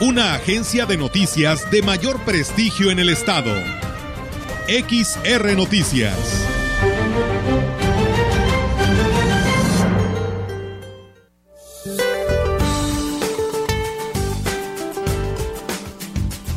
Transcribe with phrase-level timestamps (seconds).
[0.00, 3.52] Una agencia de noticias de mayor prestigio en el estado.
[4.66, 6.16] XR Noticias.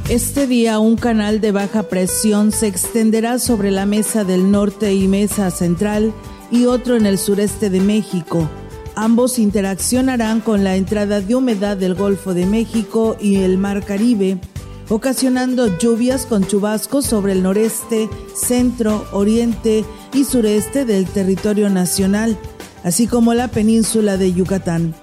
[0.09, 5.07] Este día un canal de baja presión se extenderá sobre la mesa del norte y
[5.07, 6.13] mesa central
[6.51, 8.49] y otro en el sureste de México.
[8.95, 14.39] Ambos interaccionarán con la entrada de humedad del Golfo de México y el Mar Caribe,
[14.87, 22.37] ocasionando lluvias con chubascos sobre el noreste, centro, oriente y sureste del territorio nacional,
[22.85, 24.95] así como la península de Yucatán,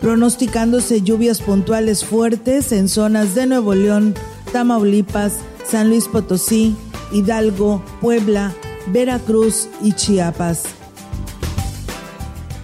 [0.00, 4.14] pronosticándose lluvias puntuales fuertes en zonas de Nuevo León,
[4.52, 5.32] Tamaulipas,
[5.68, 6.76] San Luis Potosí,
[7.10, 8.54] Hidalgo, Puebla,
[8.86, 10.81] Veracruz y Chiapas.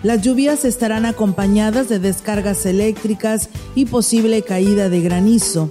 [0.02, 5.70] Las lluvias estarán acompañadas de descargas eléctricas y posible caída de granizo.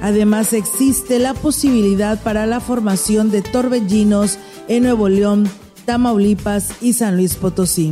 [0.00, 4.38] Además existe la posibilidad para la formación de torbellinos
[4.68, 5.48] en Nuevo León,
[5.84, 7.90] Tamaulipas y San Luis Potosí.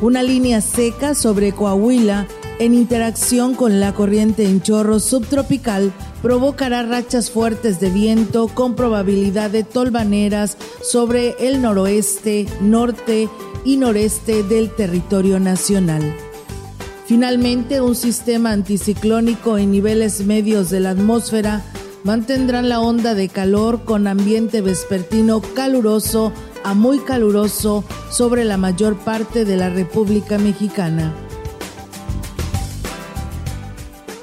[0.00, 7.30] Una línea seca sobre Coahuila en interacción con la corriente en chorro subtropical, provocará rachas
[7.30, 13.28] fuertes de viento con probabilidad de tolvaneras sobre el noroeste, norte
[13.64, 16.14] y noreste del territorio nacional.
[17.06, 21.62] Finalmente, un sistema anticiclónico en niveles medios de la atmósfera
[22.04, 26.32] mantendrán la onda de calor con ambiente vespertino caluroso
[26.64, 31.25] a muy caluroso sobre la mayor parte de la República Mexicana.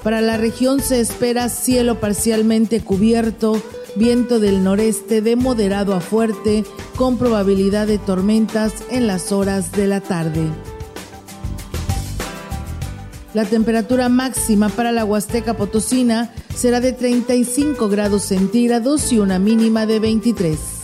[0.03, 3.61] Para la región se espera cielo parcialmente cubierto,
[3.95, 6.65] viento del noreste de moderado a fuerte,
[6.97, 10.45] con probabilidad de tormentas en las horas de la tarde.
[13.33, 19.85] La temperatura máxima para la Huasteca Potosina será de 35 grados centígrados y una mínima
[19.85, 20.82] de 23.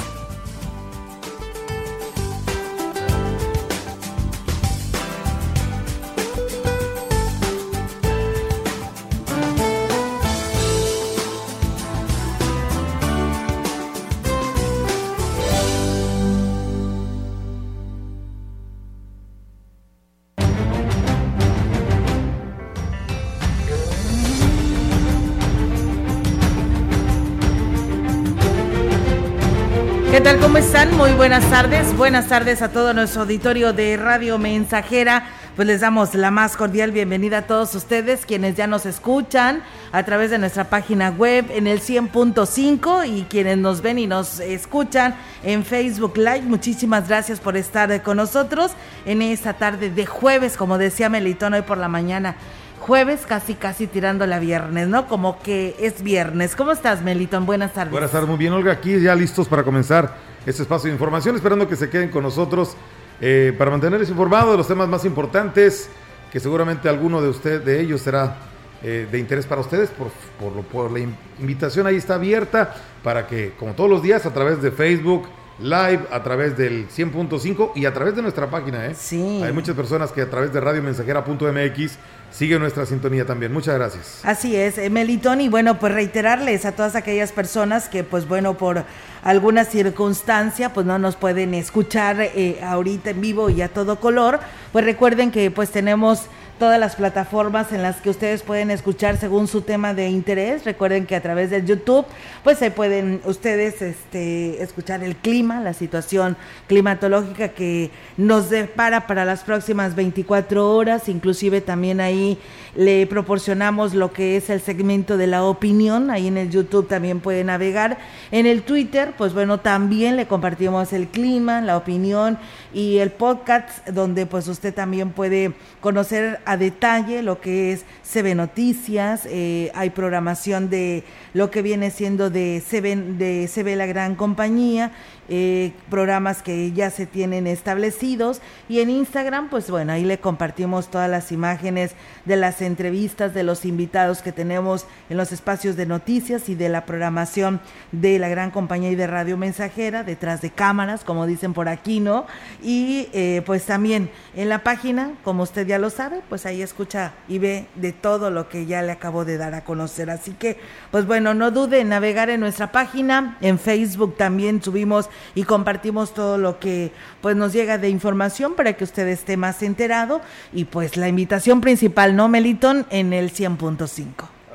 [31.99, 35.25] Buenas tardes a todo nuestro auditorio de Radio Mensajera.
[35.57, 39.61] Pues les damos la más cordial bienvenida a todos ustedes quienes ya nos escuchan
[39.91, 44.39] a través de nuestra página web en el 100.5 y quienes nos ven y nos
[44.39, 46.43] escuchan en Facebook Live.
[46.43, 48.71] Muchísimas gracias por estar con nosotros
[49.05, 52.37] en esta tarde de jueves, como decía Melitón hoy por la mañana
[52.79, 55.05] jueves, casi casi tirando la viernes, ¿no?
[55.09, 56.55] Como que es viernes.
[56.55, 57.45] ¿Cómo estás, Melitón?
[57.45, 57.91] Buenas tardes.
[57.91, 58.71] Buenas tardes, muy bien, Olga.
[58.71, 62.75] Aquí ya listos para comenzar este espacio de información, esperando que se queden con nosotros
[63.21, 65.89] eh, para mantenerles informados de los temas más importantes,
[66.31, 68.37] que seguramente alguno de ustedes, de ellos será
[68.81, 69.89] eh, de interés para ustedes.
[69.89, 70.07] Por,
[70.39, 70.99] por, lo, por la
[71.39, 75.27] invitación ahí está abierta para que, como todos los días, a través de Facebook,
[75.61, 78.85] live a través del 100.5 y a través de nuestra página.
[78.87, 78.95] ¿eh?
[78.95, 79.41] Sí.
[79.43, 81.97] Hay muchas personas que a través de radiomensajera.mx
[82.31, 83.51] siguen nuestra sintonía también.
[83.51, 84.21] Muchas gracias.
[84.23, 88.57] Así es, eh, Melitón, y bueno, pues reiterarles a todas aquellas personas que, pues bueno,
[88.57, 88.85] por
[89.23, 94.39] alguna circunstancia, pues no nos pueden escuchar eh, ahorita en vivo y a todo color,
[94.71, 96.29] pues recuerden que pues tenemos
[96.59, 100.65] todas las plataformas en las que ustedes pueden escuchar según su tema de interés.
[100.65, 102.05] Recuerden que a través del YouTube,
[102.43, 106.35] pues se pueden ustedes este, escuchar el clima, la situación
[106.67, 111.07] climatológica que nos depara para las próximas 24 horas.
[111.07, 112.37] Inclusive también ahí
[112.75, 116.11] le proporcionamos lo que es el segmento de la opinión.
[116.11, 117.97] Ahí en el YouTube también puede navegar.
[118.31, 122.37] En el Twitter, pues bueno, también le compartimos el clima, la opinión
[122.73, 128.35] y el podcast donde pues usted también puede conocer a detalle lo que es CB
[128.35, 134.15] Noticias, eh, hay programación de lo que viene siendo de CB, de CB La Gran
[134.15, 134.91] Compañía
[135.29, 138.41] eh, programas que ya se tienen establecidos.
[138.67, 141.91] Y en Instagram pues bueno ahí le compartimos todas las imágenes
[142.25, 146.69] de las entrevistas de los invitados que tenemos en los espacios de noticias y de
[146.69, 147.59] la programación
[147.91, 151.99] de la gran compañía y de radio mensajera detrás de cámaras como dicen por aquí
[151.99, 152.25] no
[152.61, 157.13] y eh, pues también en la página como usted ya lo sabe pues ahí escucha
[157.27, 160.09] y ve de todo lo que ya le acabo de dar a conocer.
[160.09, 160.57] Así que
[160.91, 163.37] pues bueno no dude en navegar en nuestra página.
[163.41, 168.73] En Facebook también subimos y compartimos todo lo que pues nos llega de información para
[168.73, 170.21] que usted esté más enterado
[170.53, 172.85] y pues la invitación principal, ¿no, Meliton?
[172.89, 174.07] En el 100.5.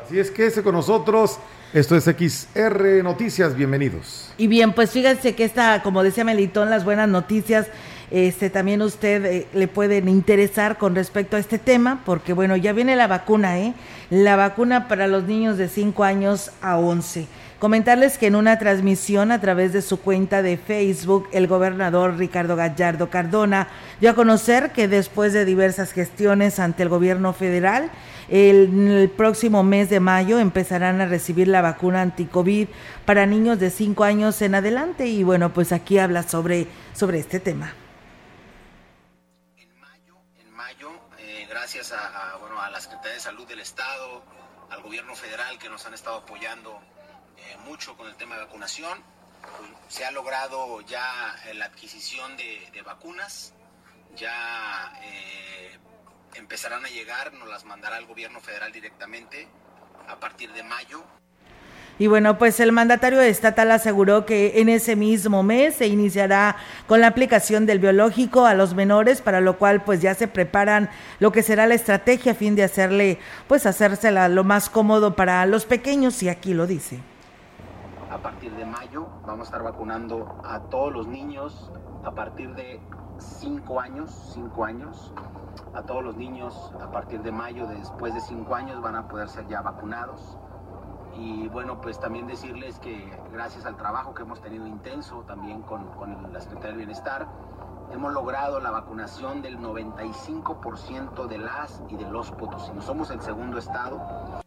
[0.04, 1.38] Así es, que ese con nosotros.
[1.72, 4.32] Esto es XR Noticias, bienvenidos.
[4.36, 7.66] Y bien, pues fíjense que esta, como decía Melitón, las buenas noticias
[8.10, 12.72] este también usted eh, le pueden interesar con respecto a este tema, porque bueno, ya
[12.72, 13.74] viene la vacuna, ¿eh?
[14.08, 17.26] La vacuna para los niños de 5 años a 11.
[17.64, 22.56] Comentarles que en una transmisión a través de su cuenta de Facebook, el gobernador Ricardo
[22.56, 23.68] Gallardo Cardona
[24.00, 27.90] dio a conocer que después de diversas gestiones ante el gobierno federal,
[28.28, 32.68] el, próximo mes de mayo empezarán a recibir la vacuna anti-COVID
[33.06, 35.06] para niños de 5 años en adelante.
[35.06, 37.72] Y bueno, pues aquí habla sobre, sobre este tema.
[39.56, 39.74] En
[40.54, 44.22] mayo, eh, gracias a, bueno, a la Secretaría de Salud del Estado,
[44.68, 46.78] al gobierno federal que nos han estado apoyando
[47.64, 48.98] mucho con el tema de vacunación.
[49.88, 53.52] Se ha logrado ya la adquisición de, de vacunas,
[54.16, 55.78] ya eh,
[56.34, 59.48] empezarán a llegar, nos las mandará el gobierno federal directamente
[60.08, 61.02] a partir de mayo.
[61.96, 66.56] Y bueno, pues el mandatario estatal aseguró que en ese mismo mes se iniciará
[66.88, 70.90] con la aplicación del biológico a los menores, para lo cual pues ya se preparan
[71.20, 75.46] lo que será la estrategia a fin de hacerle, pues hacérsela lo más cómodo para
[75.46, 76.98] los pequeños, y aquí lo dice
[78.14, 81.72] a partir de mayo vamos a estar vacunando a todos los niños
[82.04, 82.80] a partir de
[83.18, 85.12] 5 años, 5 años,
[85.74, 89.28] a todos los niños a partir de mayo, después de 5 años van a poder
[89.28, 90.38] ser ya vacunados.
[91.16, 95.86] Y bueno, pues también decirles que gracias al trabajo que hemos tenido intenso también con,
[95.94, 97.26] con la Secretaría del Bienestar,
[97.92, 102.84] hemos logrado la vacunación del 95% de las y de los potosinos.
[102.84, 104.43] Somos el segundo estado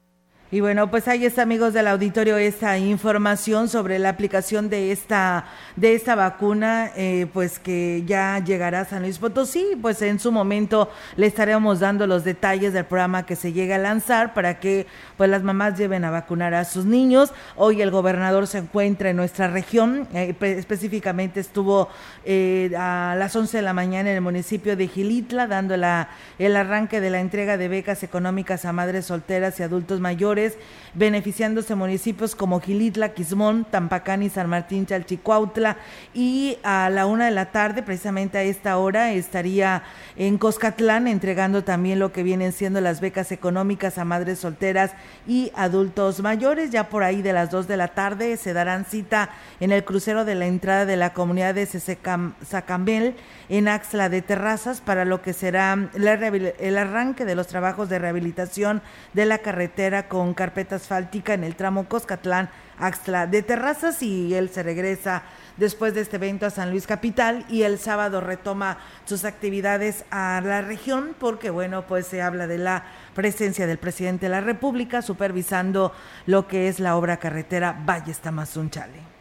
[0.49, 5.43] y bueno, pues ahí está, amigos del auditorio, esta información sobre la aplicación de esta,
[5.75, 9.77] de esta vacuna, eh, pues que ya llegará a San Luis Potosí.
[9.81, 13.79] Pues en su momento le estaremos dando los detalles del programa que se llega a
[13.79, 17.33] lanzar para que pues las mamás lleven a vacunar a sus niños.
[17.57, 21.89] Hoy el gobernador se encuentra en nuestra región, eh, específicamente estuvo
[22.23, 26.07] eh, a las 11 de la mañana en el municipio de Gilitla, dando la,
[26.39, 30.36] el arranque de la entrega de becas económicas a madres solteras y adultos mayores
[30.93, 35.77] beneficiándose municipios como Gilitla, Quismón, Tampacán y San Martín Chalchicuautla.
[36.13, 39.83] Y a la una de la tarde, precisamente a esta hora, estaría
[40.15, 44.91] en Coscatlán entregando también lo que vienen siendo las becas económicas a madres solteras
[45.27, 46.71] y adultos mayores.
[46.71, 49.29] Ya por ahí de las dos de la tarde se darán cita
[49.59, 53.15] en el crucero de la entrada de la comunidad de Sacambel
[53.49, 58.81] en Axla de Terrazas para lo que será el arranque de los trabajos de rehabilitación
[59.13, 62.49] de la carretera con carpeta asfáltica en el tramo Coscatlán,
[62.79, 65.23] Axtla de Terrazas y él se regresa
[65.55, 70.41] después de este evento a San Luis Capital y el sábado retoma sus actividades a
[70.43, 72.83] la región porque bueno, pues se habla de la
[73.15, 75.91] presencia del presidente de la República supervisando
[76.25, 79.16] lo que es la obra carretera Valles Tamazunchale.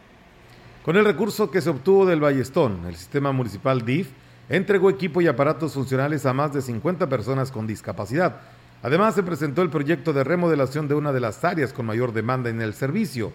[0.86, 4.08] Con el recurso que se obtuvo del Ballestón, el sistema municipal DIF
[4.48, 8.36] entregó equipo y aparatos funcionales a más de 50 personas con discapacidad
[8.84, 12.50] Además, se presentó el proyecto de remodelación de una de las áreas con mayor demanda
[12.50, 13.32] en el servicio.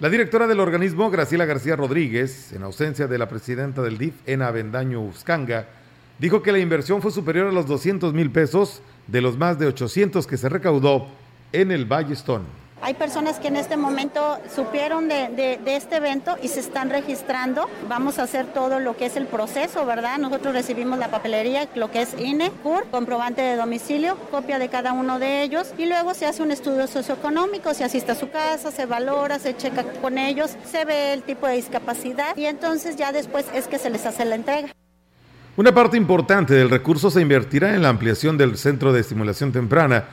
[0.00, 4.50] La directora del organismo, Graciela García Rodríguez, en ausencia de la presidenta del DIF, Ena
[4.50, 5.68] Bendaño Uscanga,
[6.18, 9.68] dijo que la inversión fue superior a los 200 mil pesos de los más de
[9.68, 11.06] 800 que se recaudó
[11.52, 12.61] en el Ballestón.
[12.84, 17.70] Hay personas que en este momento supieron de, este evento y se están registrando.
[17.88, 20.18] Vamos a hacer todo lo que es el proceso, ¿verdad?
[20.18, 24.94] Nosotros recibimos la papelería, lo que es INE, CUR, comprobante de domicilio, copia de cada
[24.94, 28.72] uno de ellos y luego se hace un estudio socioeconómico, se asiste a su casa,
[28.72, 33.12] se valora, se checa con ellos, se ve el tipo de discapacidad y entonces ya
[33.12, 34.72] después es que se les hace la entrega.
[35.54, 40.04] Una parte importante del recurso se invertirá en la ampliación del centro de estimulación temprana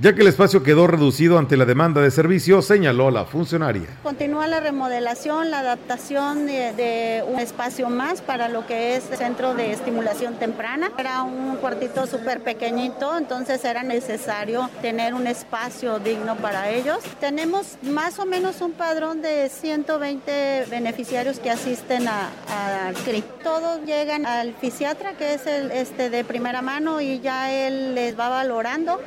[0.00, 3.86] ya que el espacio quedó reducido ante la demanda de servicio, señaló la funcionaria.
[4.02, 9.72] Continúa la remodelación, la adaptación de, un espacio más para lo que es centro de
[9.72, 10.90] estimulación temprana.
[10.96, 16.98] Era un cuartito súper pequeñito, entonces era necesario tener un espacio digno para ellos.
[17.20, 23.22] Tenemos más o menos un padrón de 120 beneficiarios que asisten al CRI.
[23.42, 28.18] Todos llegan al fisiatra, que es el este de primera mano, y ya él les
[28.18, 28.98] va valorando.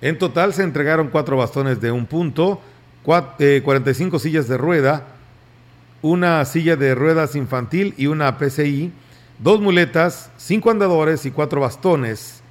[0.00, 2.60] En total se entregaron cuatro bastones de un punto,
[3.04, 5.06] 45 eh, sillas de rueda,
[6.02, 8.92] una silla de ruedas infantil y una PCI,
[9.38, 12.42] dos muletas, cinco andadores y cuatro bastones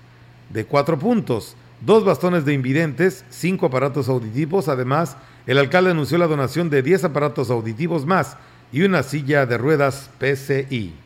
[0.50, 4.68] de cuatro puntos, dos bastones de invidentes, cinco aparatos auditivos.
[4.68, 8.38] Además, el alcalde anunció la donación de 10 aparatos auditivos más
[8.72, 11.03] y una silla de ruedas PCI.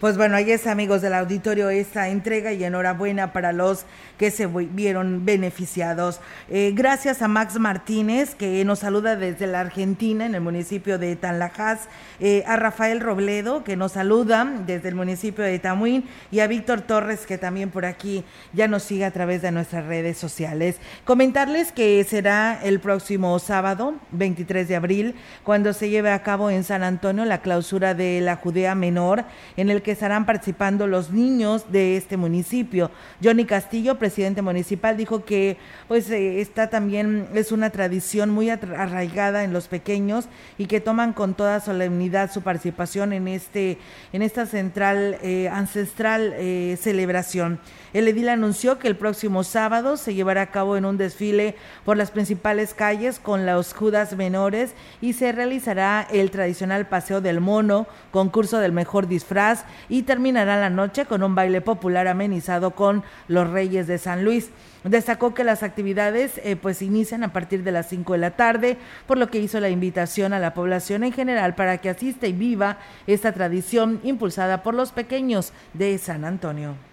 [0.00, 3.84] Pues bueno, ahí es amigos del auditorio esta entrega y enhorabuena para los
[4.16, 6.20] que se vieron beneficiados.
[6.48, 11.16] Eh, gracias a Max Martínez que nos saluda desde la Argentina en el municipio de
[11.16, 11.88] Tanlajas,
[12.20, 16.82] eh, a Rafael Robledo que nos saluda desde el municipio de Tamuín y a Víctor
[16.82, 20.76] Torres que también por aquí ya nos sigue a través de nuestras redes sociales.
[21.04, 26.62] Comentarles que será el próximo sábado, 23 de abril, cuando se lleve a cabo en
[26.62, 29.24] San Antonio la clausura de la Judea Menor
[29.56, 32.90] en el que estarán participando los niños de este municipio.
[33.24, 35.56] Johnny Castillo, presidente municipal, dijo que
[35.88, 40.26] pues eh, está también, es una tradición muy arraigada en los pequeños
[40.58, 43.78] y que toman con toda solemnidad su participación en este,
[44.12, 47.58] en esta central eh, ancestral eh, celebración.
[47.94, 51.96] El edil anunció que el próximo sábado se llevará a cabo en un desfile por
[51.96, 57.86] las principales calles con los Judas menores y se realizará el tradicional paseo del mono,
[58.10, 63.48] concurso del mejor disfraz y terminará la noche con un baile popular amenizado con los
[63.48, 64.50] Reyes de San Luis.
[64.84, 68.76] Destacó que las actividades eh, pues inician a partir de las 5 de la tarde,
[69.06, 72.32] por lo que hizo la invitación a la población en general para que asista y
[72.32, 76.87] viva esta tradición impulsada por los pequeños de San Antonio.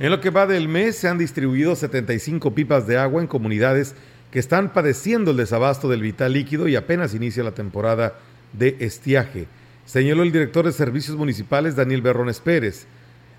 [0.00, 3.94] En lo que va del mes se han distribuido 75 pipas de agua en comunidades
[4.30, 8.14] que están padeciendo el desabasto del vital líquido y apenas inicia la temporada
[8.54, 9.46] de estiaje,
[9.84, 12.86] señaló el director de Servicios Municipales Daniel Berrones Pérez.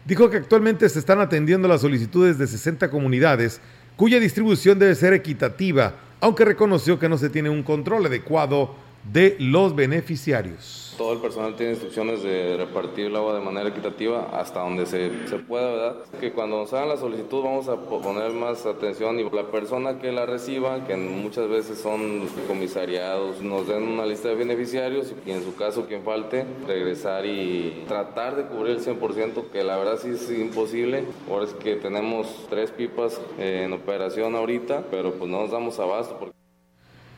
[0.05, 3.59] Dijo que actualmente se están atendiendo las solicitudes de 60 comunidades
[3.95, 9.35] cuya distribución debe ser equitativa, aunque reconoció que no se tiene un control adecuado de
[9.39, 14.59] los beneficiarios todo el personal tiene instrucciones de repartir el agua de manera equitativa hasta
[14.59, 15.95] donde se, se pueda, ¿verdad?
[16.19, 20.11] Que cuando nos hagan la solicitud vamos a poner más atención y la persona que
[20.11, 25.43] la reciba, que muchas veces son comisariados, nos den una lista de beneficiarios y en
[25.43, 30.09] su caso quien falte, regresar y tratar de cubrir el 100%, que la verdad sí
[30.09, 31.05] es imposible.
[31.27, 36.15] Ahora es que tenemos tres pipas en operación ahorita, pero pues no nos damos abasto.
[36.19, 36.40] Porque...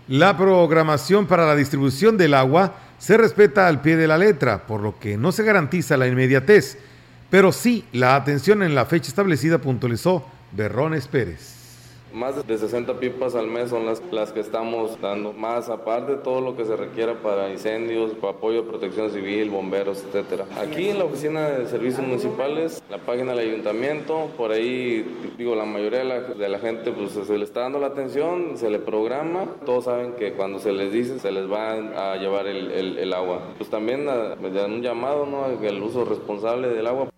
[0.08, 4.82] La programación para la distribución del agua se respeta al pie de la letra, por
[4.82, 6.78] lo que no se garantiza la inmediatez,
[7.30, 11.62] pero sí la atención en la fecha establecida, puntualizó Berrones Pérez.
[12.13, 16.17] Más de 60 pipas al mes son las, las que estamos dando, más aparte de
[16.20, 20.46] todo lo que se requiera para incendios, apoyo de protección civil, bomberos, etcétera.
[20.60, 25.03] Aquí en la oficina de servicios municipales, la página del ayuntamiento, por ahí,
[25.38, 28.58] digo, la mayoría de la, de la gente pues se le está dando la atención,
[28.58, 31.72] se le programa, todos saben que cuando se les dice se les va
[32.13, 33.39] a llevar el, el, agua.
[33.58, 35.46] Pues también a, un llamado, ¿no?
[35.46, 37.10] El uso responsable del agua.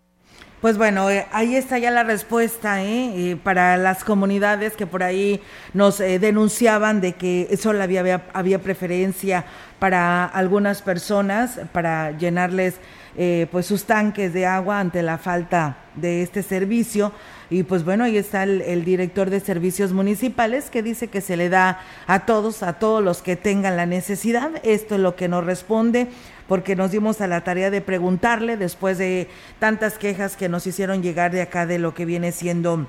[0.65, 3.33] Pues bueno, eh, ahí está ya la respuesta ¿eh?
[3.33, 3.35] ¿eh?
[3.35, 5.39] para las comunidades que por ahí
[5.75, 9.45] nos eh, denunciaban de que solo había, había, había, preferencia
[9.77, 12.79] para algunas personas para llenarles
[13.51, 17.11] pues sus tanques de agua ante la falta de este servicio.
[17.49, 21.37] Y pues bueno, ahí está el, el, director de servicios municipales que dice que se
[21.37, 24.51] le da a todos, a todos los que tengan la necesidad.
[24.63, 26.07] Esto es lo que nos responde
[26.47, 29.29] porque nos dimos a la tarea de preguntarle después de
[29.59, 32.87] tantas quejas que nos hicieron llegar de acá de lo que viene siendo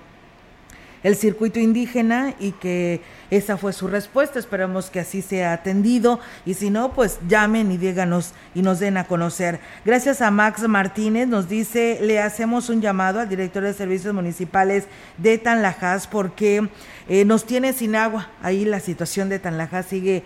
[1.03, 3.00] el circuito indígena y que
[3.31, 4.38] esa fue su respuesta.
[4.38, 8.97] Esperamos que así sea atendido y si no, pues llamen y díganos y nos den
[8.97, 9.61] a conocer.
[9.85, 14.85] Gracias a Max Martínez, nos dice, le hacemos un llamado al director de servicios municipales
[15.19, 16.69] de Tanlajas porque
[17.09, 18.31] eh, nos tiene sin agua.
[18.43, 20.25] Ahí la situación de Tanlajas sigue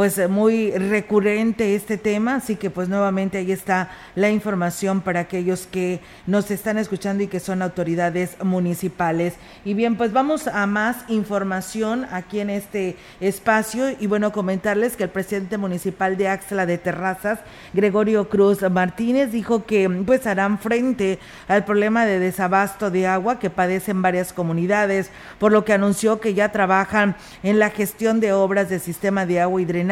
[0.00, 5.66] pues muy recurrente este tema, así que pues nuevamente ahí está la información para aquellos
[5.66, 9.34] que nos están escuchando y que son autoridades municipales.
[9.62, 15.04] Y bien, pues vamos a más información aquí en este espacio y bueno, comentarles que
[15.04, 17.40] el presidente municipal de Axla de Terrazas,
[17.74, 23.50] Gregorio Cruz Martínez, dijo que pues harán frente al problema de desabasto de agua que
[23.50, 28.70] padecen varias comunidades, por lo que anunció que ya trabajan en la gestión de obras
[28.70, 29.89] del sistema de agua y drenaje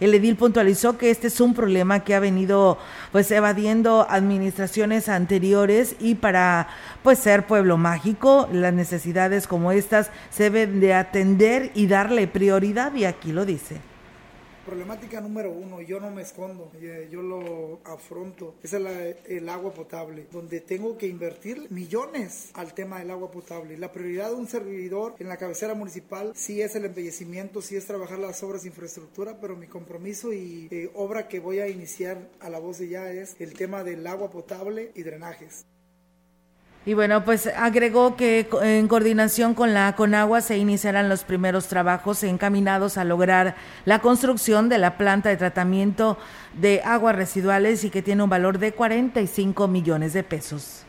[0.00, 2.78] el edil puntualizó que este es un problema que ha venido
[3.12, 6.68] pues evadiendo administraciones anteriores y para
[7.02, 12.94] pues ser pueblo mágico, las necesidades como estas se deben de atender y darle prioridad
[12.94, 13.91] y aquí lo dice.
[14.64, 20.28] Problemática número uno, yo no me escondo, eh, yo lo afronto, es el, agua potable,
[20.30, 23.76] donde tengo que invertir millones al tema del agua potable.
[23.76, 27.86] La prioridad de un servidor en la cabecera municipal sí es el embellecimiento, sí es
[27.86, 32.30] trabajar las obras de infraestructura, pero mi compromiso y eh, obra que voy a iniciar
[32.38, 35.66] a la voz de ya es el tema del agua potable y drenajes.
[36.84, 42.24] Y bueno, pues agregó que en coordinación con la Conagua se iniciarán los primeros trabajos
[42.24, 46.18] encaminados a lograr la construcción de la planta de tratamiento
[46.54, 50.84] de aguas residuales y que tiene un valor de 45 millones de pesos.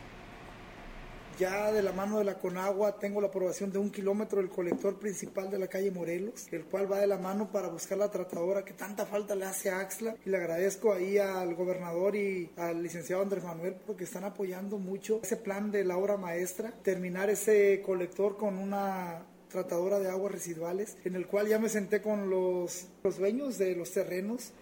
[1.38, 5.00] Ya de la mano de la Conagua tengo la aprobación de un kilómetro del colector
[5.00, 8.64] principal de la calle Morelos, el cual va de la mano para buscar la tratadora
[8.64, 10.14] que tanta falta le hace a Axla.
[10.24, 15.20] Y le agradezco ahí al gobernador y al licenciado Andrés Manuel porque están apoyando mucho
[15.24, 20.96] ese plan de la obra maestra, terminar ese colector con una tratadora de aguas residuales,
[21.04, 24.52] en el cual ya me senté con los, los dueños de los terrenos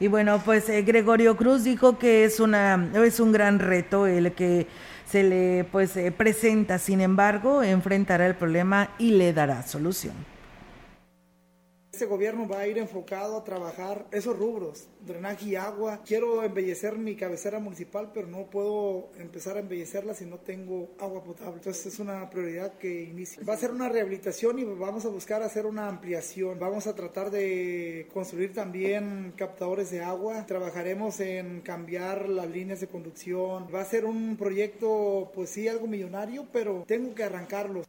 [0.00, 4.32] y bueno, pues eh, Gregorio Cruz dijo que es una es un gran reto el
[4.32, 4.68] que
[5.10, 10.14] se le pues eh, presenta, sin embargo, enfrentará el problema y le dará solución.
[11.98, 16.00] Este gobierno va a ir enfocado a trabajar esos rubros, drenaje y agua.
[16.06, 21.24] Quiero embellecer mi cabecera municipal, pero no puedo empezar a embellecerla si no tengo agua
[21.24, 21.54] potable.
[21.54, 23.42] Entonces es una prioridad que inicia.
[23.44, 26.60] Va a ser una rehabilitación y vamos a buscar hacer una ampliación.
[26.60, 30.46] Vamos a tratar de construir también captadores de agua.
[30.46, 33.66] Trabajaremos en cambiar las líneas de conducción.
[33.74, 37.82] Va a ser un proyecto, pues sí, algo millonario, pero tengo que arrancarlo.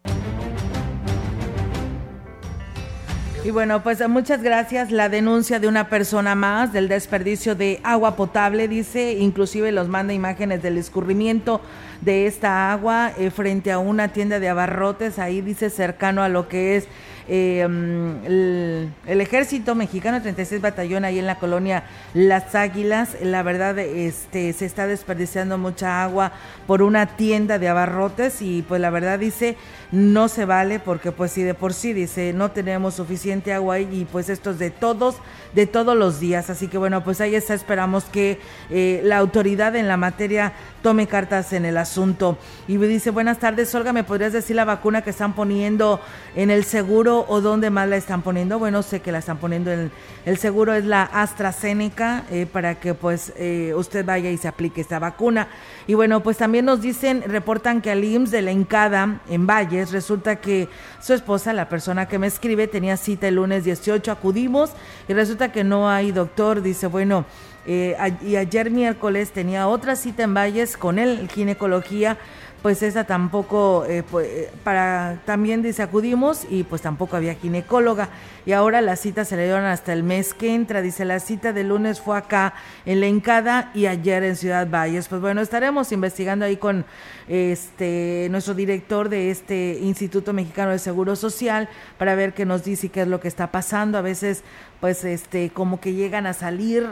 [3.41, 4.91] Y bueno, pues muchas gracias.
[4.91, 10.13] La denuncia de una persona más del desperdicio de agua potable, dice, inclusive los manda
[10.13, 11.61] imágenes del escurrimiento
[12.01, 16.49] de esta agua eh, frente a una tienda de abarrotes, ahí dice cercano a lo
[16.49, 16.87] que es
[17.31, 21.83] eh, mm, el, ejército mexicano 36 batallón ahí en la colonia
[22.15, 26.31] Las Águilas, la verdad este se está desperdiciando mucha agua
[26.65, 29.57] por una tienda de abarrotes y pues la verdad dice
[29.91, 34.07] no se vale porque pues si de por sí dice no tenemos suficiente agua y
[34.11, 35.17] pues esto es de todos
[35.53, 36.49] de todos los días.
[36.49, 38.39] Así que bueno pues ahí está esperamos que
[38.71, 42.39] eh, la autoridad en la materia tome cartas en el asunto.
[42.67, 45.99] Y me dice buenas tardes Olga me podrías decir la vacuna que están poniendo
[46.35, 48.59] en el seguro o dónde más la están poniendo.
[48.59, 49.91] Bueno, sé que la están poniendo en
[50.25, 54.81] el seguro es la AstraZeneca eh, para que pues eh, usted vaya y se aplique
[54.81, 55.47] esta vacuna.
[55.87, 59.91] Y bueno, pues también nos dicen, reportan que al IMSS de la Encada en Valles
[59.91, 60.67] resulta que
[61.01, 64.71] su esposa, la persona que me escribe, tenía cita el lunes 18, acudimos
[65.07, 66.61] y resulta que no hay doctor.
[66.61, 67.25] Dice, bueno,
[67.65, 72.17] eh, y ayer miércoles tenía otra cita en Valles con él, ginecología
[72.61, 78.09] pues esa tampoco, eh, pues, eh, para también dice acudimos y pues tampoco había ginecóloga.
[78.45, 81.53] Y ahora las citas se le dieron hasta el mes que entra, dice la cita
[81.53, 82.53] de lunes fue acá
[82.85, 86.85] en la Encada y ayer en Ciudad Valles, pues bueno, estaremos investigando ahí con
[87.27, 92.87] este nuestro director de este Instituto Mexicano de Seguro Social para ver qué nos dice
[92.87, 94.43] y qué es lo que está pasando, a veces
[94.79, 96.87] pues este como que llegan a salir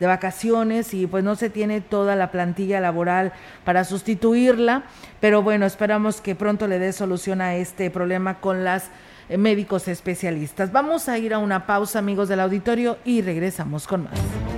[0.00, 3.32] de vacaciones y pues no se tiene toda la plantilla laboral
[3.64, 4.84] para sustituirla,
[5.20, 8.90] pero bueno, esperamos que pronto le dé solución a este problema con las
[9.28, 10.72] eh, médicos especialistas.
[10.72, 14.57] Vamos a ir a una pausa, amigos del auditorio, y regresamos con más.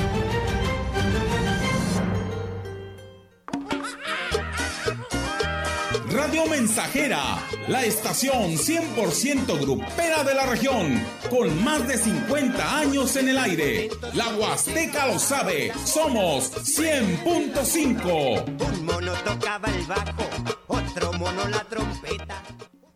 [6.21, 13.29] Radio Mensajera, la estación 100% grupera de la región, con más de 50 años en
[13.29, 13.89] el aire.
[14.13, 18.71] La Huasteca lo sabe, somos 100.5.
[18.71, 20.29] Un mono tocaba el bajo,
[20.67, 22.43] otro mono la trompeta.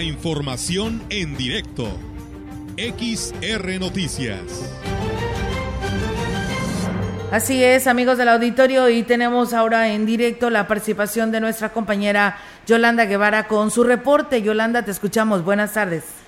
[0.00, 1.84] La información en directo.
[2.78, 4.40] XR Noticias.
[7.30, 12.38] Así es, amigos del auditorio, y tenemos ahora en directo la participación de nuestra compañera
[12.66, 14.40] Yolanda Guevara con su reporte.
[14.40, 15.44] Yolanda, te escuchamos.
[15.44, 16.26] Buenas tardes.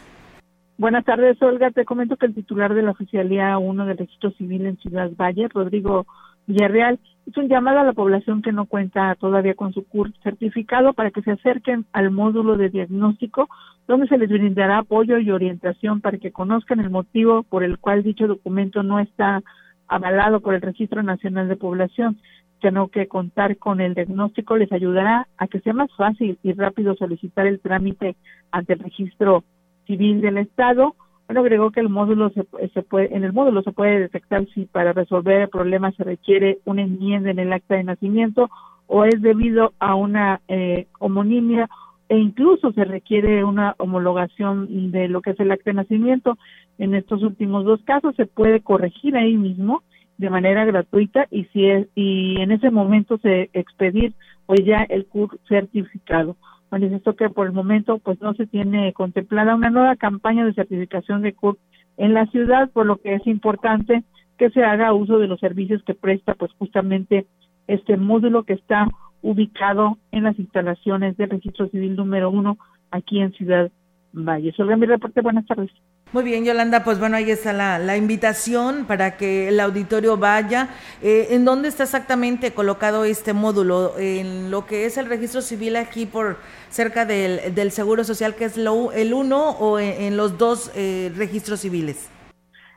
[0.77, 1.71] Buenas tardes, Olga.
[1.71, 5.49] Te comento que el titular de la Oficialía 1 del Registro Civil en Ciudad Valle,
[5.49, 6.07] Rodrigo
[6.47, 9.85] Villarreal, es un llamado a la población que no cuenta todavía con su
[10.23, 13.49] certificado para que se acerquen al módulo de diagnóstico
[13.87, 18.03] donde se les brindará apoyo y orientación para que conozcan el motivo por el cual
[18.03, 19.43] dicho documento no está
[19.89, 22.19] avalado por el Registro Nacional de Población,
[22.61, 26.95] sino que contar con el diagnóstico les ayudará a que sea más fácil y rápido
[26.95, 28.17] solicitar el trámite
[28.51, 29.45] ante el Registro
[29.87, 30.95] Civil del Estado
[31.33, 34.67] bueno, agregó que el módulo se, se, puede, en el módulo se puede detectar si
[34.67, 38.51] para resolver el problema se requiere una enmienda en el acta de nacimiento
[38.87, 41.71] o es debido a una eh, homonimia
[42.11, 46.37] e incluso se requiere una homologación de lo que es el acta de nacimiento.
[46.77, 49.83] En estos últimos dos casos se puede corregir ahí mismo
[50.19, 54.13] de manera gratuita y si es, y en ese momento se expedir
[54.45, 56.37] pues ya el CUR certificado
[56.73, 61.21] manifestó que por el momento pues no se tiene contemplada una nueva campaña de certificación
[61.21, 61.59] de CURP
[61.99, 64.03] en la ciudad, por lo que es importante
[64.39, 67.27] que se haga uso de los servicios que presta pues justamente
[67.69, 68.89] este módulo que está
[69.21, 72.57] ubicado en las instalaciones del registro civil número uno
[72.91, 73.71] aquí en Ciudad
[74.15, 74.55] Valle.
[74.59, 75.71] Olga, mi reporte, buenas tardes.
[76.13, 80.69] Muy bien, Yolanda, pues bueno, ahí está la, invitación para que el auditorio vaya.
[81.03, 83.93] Eh, ¿En dónde está exactamente colocado este módulo?
[83.99, 86.37] ¿En lo que es el registro civil aquí por
[86.69, 91.61] cerca del, Seguro Social, que es lo, el uno, o en, los dos eh, registros
[91.61, 92.11] civiles?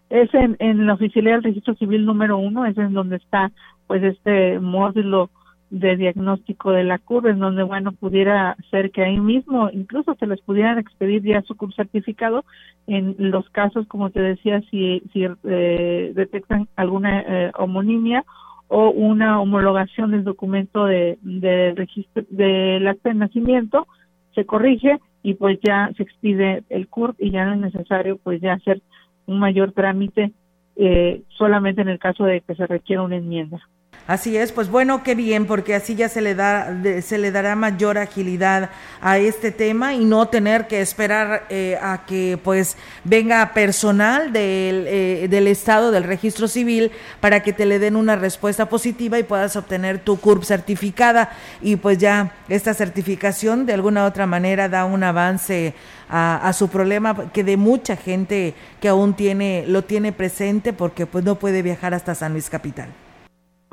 [0.09, 3.51] Es en, en la oficialidad del registro civil número uno, es en donde está
[3.85, 5.29] pues este módulo
[5.69, 10.27] de diagnóstico de la curva, en donde, bueno, pudiera ser que ahí mismo incluso se
[10.27, 12.45] les pudieran expedir ya su CURP certificado
[12.87, 18.23] en los casos, como te decía, si, si eh, detectan alguna eh, homonimia
[18.67, 23.87] o una homologación del documento de, de registro del acta de nacimiento,
[24.33, 28.41] se corrige y pues ya se expide el CURP y ya no es necesario pues
[28.41, 28.81] ya hacer
[29.25, 30.31] un mayor trámite
[30.75, 33.59] eh, solamente en el caso de que se requiera una enmienda.
[34.07, 37.55] Así es, pues bueno, qué bien, porque así ya se le da, se le dará
[37.55, 38.69] mayor agilidad
[39.01, 44.85] a este tema y no tener que esperar eh, a que pues venga personal del,
[44.87, 49.23] eh, del estado del registro civil para que te le den una respuesta positiva y
[49.23, 54.69] puedas obtener tu CURP certificada y pues ya esta certificación de alguna u otra manera
[54.69, 55.73] da un avance
[56.09, 61.07] a, a, su problema que de mucha gente que aún tiene lo tiene presente porque
[61.07, 62.89] pues no puede viajar hasta San Luis Capital.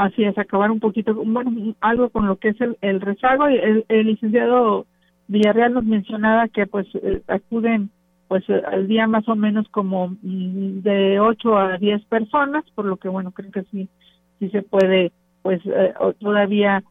[0.03, 3.47] Así es, acabar un poquito, bueno, algo con lo que es el, el rezago.
[3.47, 4.85] El, el licenciado
[5.29, 7.89] Villarreal nos mencionaba que pues eh, acuden
[8.27, 12.85] pues eh, al día más o menos como mm, de 8 a 10 personas, por
[12.85, 13.89] lo que bueno, creo que sí,
[14.41, 15.13] sí se puede
[15.43, 16.83] pues eh, todavía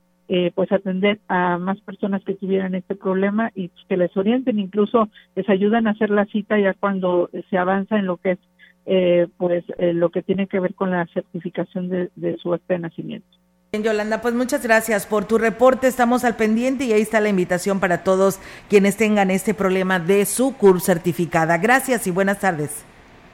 [0.56, 5.50] pues atender a más personas que tuvieran este problema y que les orienten, incluso les
[5.50, 8.40] ayudan a hacer la cita ya cuando se avanza en lo que es
[8.86, 12.80] eh, pues eh, lo que tiene que ver con la certificación de, su acta de
[12.80, 13.28] nacimiento.
[13.72, 15.88] Bien, Yolanda, pues muchas gracias por tu reporte.
[15.88, 18.40] Estamos al pendiente y ahí está la invitación para todos
[18.70, 21.58] quienes tengan este problema de su CURS certificada.
[21.58, 22.84] Gracias y buenas tardes.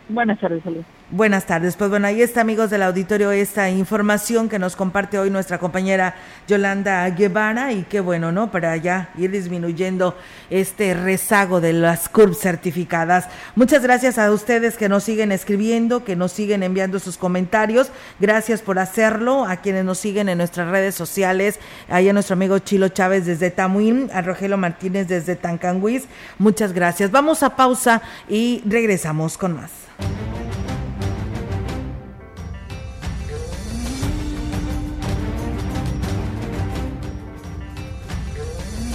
[0.09, 0.83] Buenas tardes, salud.
[1.09, 1.77] Buenas tardes.
[1.77, 6.15] Pues bueno, ahí está, amigos del auditorio, esta información que nos comparte hoy nuestra compañera
[6.49, 8.51] Yolanda Guevara y qué bueno, ¿no?
[8.51, 10.17] Para ya ir disminuyendo
[10.49, 13.29] este rezago de las CURB certificadas.
[13.55, 17.89] Muchas gracias a ustedes que nos siguen escribiendo, que nos siguen enviando sus comentarios.
[18.19, 19.45] Gracias por hacerlo.
[19.45, 23.49] A quienes nos siguen en nuestras redes sociales, ahí a nuestro amigo Chilo Chávez desde
[23.49, 26.03] Tamuín, a Rogelio Martínez desde Tancanguis.
[26.37, 27.11] Muchas gracias.
[27.11, 29.71] Vamos a pausa y regresamos con más.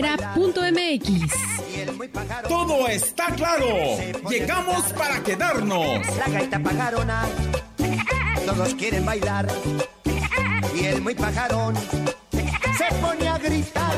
[0.00, 2.48] radiomensajera.mx.
[2.48, 3.66] Todo está claro.
[4.28, 6.06] Llegamos para quedarnos.
[6.16, 7.26] La gaita pajarona,
[8.46, 9.46] todos quieren bailar.
[10.74, 13.94] Y el muy pajarón se pone a gritar.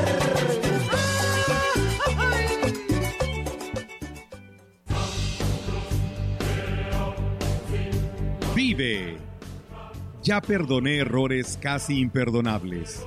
[8.54, 9.18] Vive.
[10.22, 13.06] Ya perdoné errores casi imperdonables.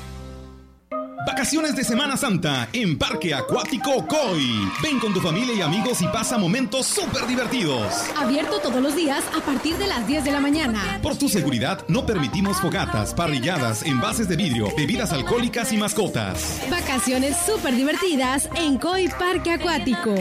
[1.25, 4.67] Vacaciones de Semana Santa en Parque Acuático Coy.
[4.81, 8.09] Ven con tu familia y amigos y pasa momentos súper divertidos.
[8.17, 10.99] Abierto todos los días a partir de las 10 de la mañana.
[11.03, 16.59] Por tu seguridad, no permitimos fogatas, parrilladas, envases de vidrio, bebidas alcohólicas y mascotas.
[16.71, 20.15] Vacaciones súper divertidas en Coy Parque Acuático.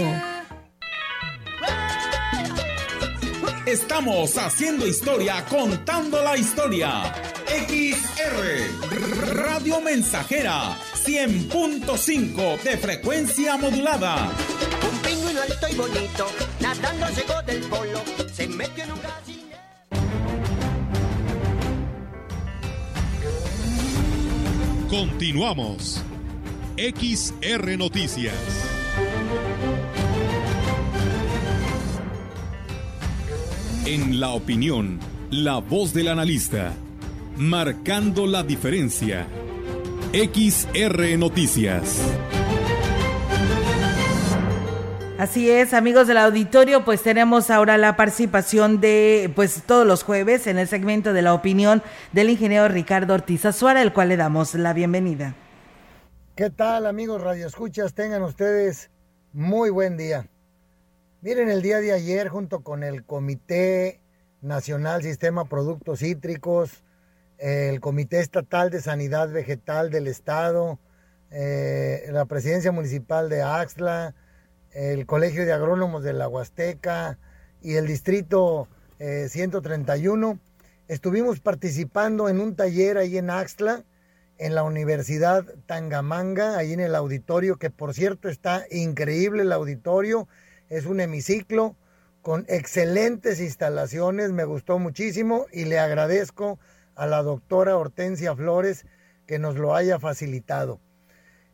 [3.65, 7.15] Estamos haciendo historia, contando la historia.
[7.47, 14.31] XR Radio Mensajera 100.5 de frecuencia modulada.
[14.91, 16.27] Un pingüino alto y bonito,
[16.61, 19.59] nadando llegó del polo, se metió en un gallinero.
[24.89, 26.03] Continuamos.
[26.77, 28.35] XR Noticias.
[33.87, 34.99] En la opinión,
[35.31, 36.73] la voz del analista,
[37.37, 39.27] marcando la diferencia.
[40.12, 42.01] XR Noticias.
[45.18, 50.49] Así es, amigos del auditorio, pues tenemos ahora la participación de, pues todos los jueves
[50.49, 54.55] en el segmento de la opinión del ingeniero Ricardo Ortiz Azuara, el cual le damos
[54.57, 55.37] la bienvenida.
[56.35, 57.94] ¿Qué tal, amigos Radio Escuchas?
[57.94, 58.90] Tengan ustedes
[59.33, 60.29] muy buen día.
[61.20, 64.01] Miren, el día de ayer, junto con el Comité
[64.40, 66.83] Nacional Sistema Productos Cítricos,
[67.40, 70.79] el Comité Estatal de Sanidad Vegetal del Estado,
[71.31, 74.14] eh, la Presidencia Municipal de Axla,
[74.72, 77.18] el Colegio de Agrónomos de la Huasteca
[77.62, 80.38] y el Distrito 131, eh,
[80.88, 83.85] estuvimos participando en un taller ahí en Axla,
[84.37, 90.29] en la Universidad Tangamanga, ahí en el auditorio, que por cierto está increíble el auditorio
[90.68, 91.74] es un hemiciclo
[92.20, 96.59] con excelentes instalaciones, me gustó muchísimo y le agradezco
[97.01, 98.85] a la doctora Hortensia Flores
[99.27, 100.81] que nos lo haya facilitado.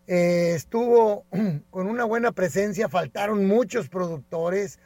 [0.06, 1.24] Eh, estuvo
[1.70, 4.78] con una buena presencia, faltaron muchos productores,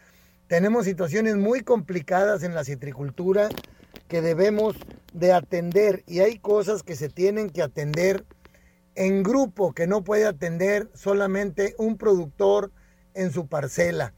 [0.46, 3.49] tenemos situaciones muy complicadas en la citricultura
[4.09, 4.77] que debemos
[5.12, 8.25] de atender y hay cosas que se tienen que atender
[8.96, 12.73] en grupo, que no puede atender solamente un productor
[13.14, 14.12] en su parcela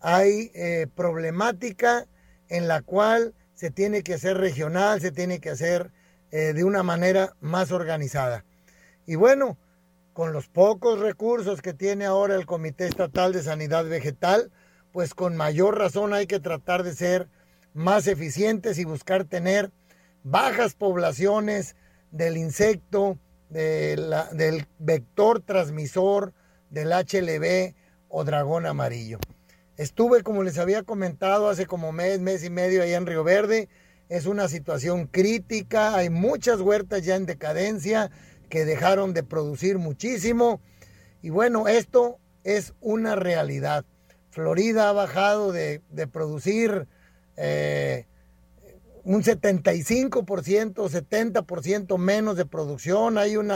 [0.00, 2.06] hay eh, problemática
[2.48, 5.90] en la cual se tiene que hacer regional, se tiene que hacer
[6.30, 8.44] eh, de una manera más organizada.
[9.04, 9.58] Y bueno,
[10.12, 14.52] con los pocos recursos que tiene ahora el Comité Estatal de Sanidad Vegetal,
[14.92, 17.30] pues con mayor razón hay que tratar de ser
[17.74, 19.72] más eficientes y buscar tener
[20.22, 21.74] bajas poblaciones
[22.12, 23.18] del insecto,
[23.50, 26.32] del vector transmisor
[26.70, 27.74] del HLB
[28.08, 29.18] o dragón amarillo.
[29.78, 33.68] Estuve, como les había comentado, hace como mes, mes y medio allá en Río Verde.
[34.08, 35.94] Es una situación crítica.
[35.94, 38.10] Hay muchas huertas ya en decadencia
[38.48, 40.60] que dejaron de producir muchísimo.
[41.22, 43.84] Y bueno, esto es una realidad.
[44.30, 46.88] Florida ha bajado de, producir
[47.36, 48.06] eh,
[49.04, 53.52] un 75%, 70% menos de producción, hay un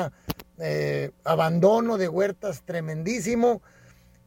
[0.59, 3.61] eh, abandono de huertas tremendísimo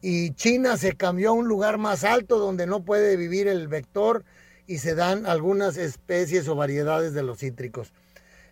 [0.08, 4.24] y China se cambió a un lugar más alto donde no puede vivir el vector
[4.64, 7.92] y se dan algunas especies o variedades de los cítricos.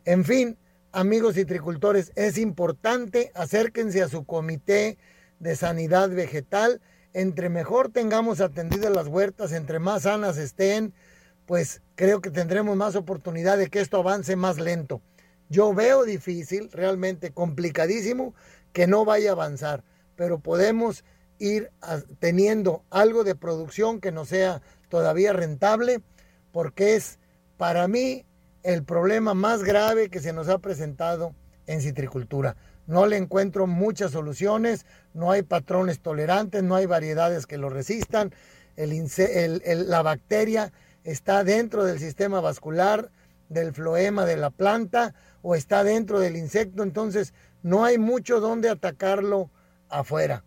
[0.05, 0.59] En fin,
[0.90, 4.99] amigos citricultores, es importante acérquense a su comité
[5.38, 6.81] de sanidad vegetal.
[7.12, 10.93] Entre mejor tengamos atendidas las huertas, entre más sanas estén,
[11.47, 15.03] pues creo que tendremos más oportunidad de que esto avance más lento.
[15.49, 18.35] Yo veo difícil, realmente complicadísimo,
[18.72, 19.85] que no vaya a avanzar,
[20.16, 21.05] pero podemos
[21.39, 21.70] ir
[22.20, 26.01] teniendo algo de producción que no sea todavía rentable,
[26.53, 27.18] porque es
[27.57, 28.24] para mí
[28.62, 31.35] el problema más grave que se nos ha presentado
[31.66, 32.57] en citricultura.
[32.87, 38.32] No le encuentro muchas soluciones, no hay patrones tolerantes, no hay variedades que lo resistan,
[38.76, 40.72] la bacteria
[41.03, 43.11] está dentro del sistema vascular,
[43.49, 48.68] del floema de la planta o está dentro del insecto, entonces no hay mucho donde
[48.68, 49.51] atacarlo
[49.89, 50.45] afuera.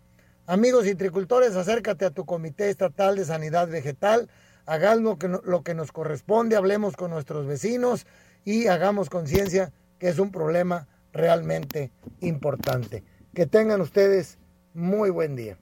[0.48, 4.30] Amigos citricultores, acércate a tu Comité Estatal de Sanidad Vegetal,
[4.64, 8.06] hagamos lo que, lo que nos corresponde, hablemos con nuestros vecinos
[8.46, 13.04] y hagamos conciencia que es un problema realmente importante.
[13.34, 14.38] Que tengan ustedes
[14.72, 15.58] muy buen día.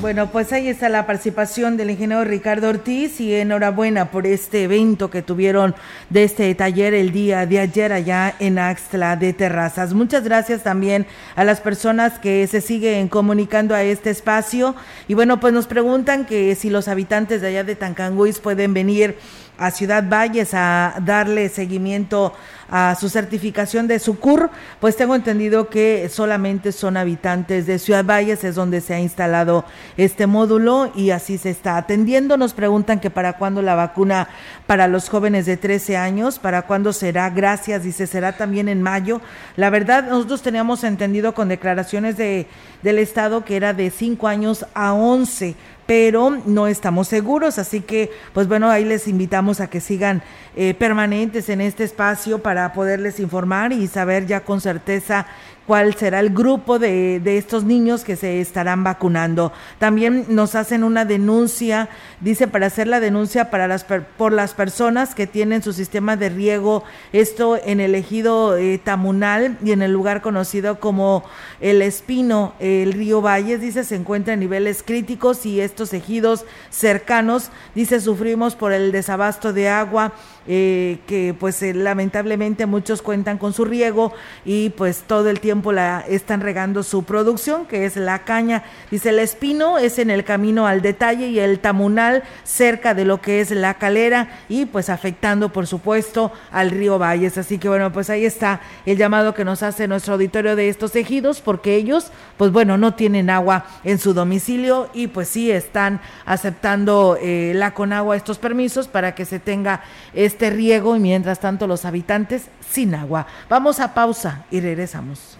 [0.00, 5.10] Bueno, pues ahí está la participación del ingeniero Ricardo Ortiz y enhorabuena por este evento
[5.10, 5.74] que tuvieron
[6.08, 9.92] de este taller el día de ayer allá en Axtla de Terrazas.
[9.92, 14.74] Muchas gracias también a las personas que se siguen comunicando a este espacio
[15.06, 19.18] y bueno, pues nos preguntan que si los habitantes de allá de Tancanguis pueden venir
[19.58, 22.32] a Ciudad Valles a darle seguimiento
[22.70, 24.50] a su certificación de SUCUR,
[24.80, 29.64] pues tengo entendido que solamente son habitantes de Ciudad Valles, es donde se ha instalado
[29.96, 32.36] este módulo y así se está atendiendo.
[32.36, 34.28] Nos preguntan que para cuándo la vacuna
[34.66, 39.20] para los jóvenes de 13 años, para cuándo será, gracias, dice, será también en mayo.
[39.56, 42.46] La verdad, nosotros teníamos entendido con declaraciones de,
[42.82, 45.56] del Estado que era de 5 años a 11
[45.90, 50.22] pero no estamos seguros, así que pues bueno, ahí les invitamos a que sigan
[50.54, 55.26] eh, permanentes en este espacio para poderles informar y saber ya con certeza
[55.66, 59.52] cuál será el grupo de, de, estos niños que se estarán vacunando.
[59.78, 61.88] También nos hacen una denuncia,
[62.20, 66.28] dice, para hacer la denuncia para las, por las personas que tienen su sistema de
[66.28, 66.82] riego,
[67.12, 71.22] esto en el ejido eh, Tamunal y en el lugar conocido como
[71.60, 77.50] El Espino, el río Valles, dice, se encuentra en niveles críticos y estos ejidos cercanos,
[77.74, 80.12] dice, sufrimos por el desabasto de agua
[80.46, 84.12] eh, que pues eh, lamentablemente muchos cuentan con su riego
[84.44, 88.62] y pues todo el tiempo la están regando su producción, que es la caña.
[88.90, 93.20] Dice, el espino es en el camino al detalle y el tamunal cerca de lo
[93.20, 97.36] que es la calera y pues afectando por supuesto al río Valles.
[97.36, 100.94] Así que bueno, pues ahí está el llamado que nos hace nuestro auditorio de estos
[100.94, 106.00] ejidos, porque ellos pues bueno, no tienen agua en su domicilio y pues sí están
[106.24, 109.82] aceptando eh, la Conagua estos permisos para que se tenga
[110.14, 113.26] este riego y mientras tanto los habitantes sin agua.
[113.48, 115.39] Vamos a pausa y regresamos.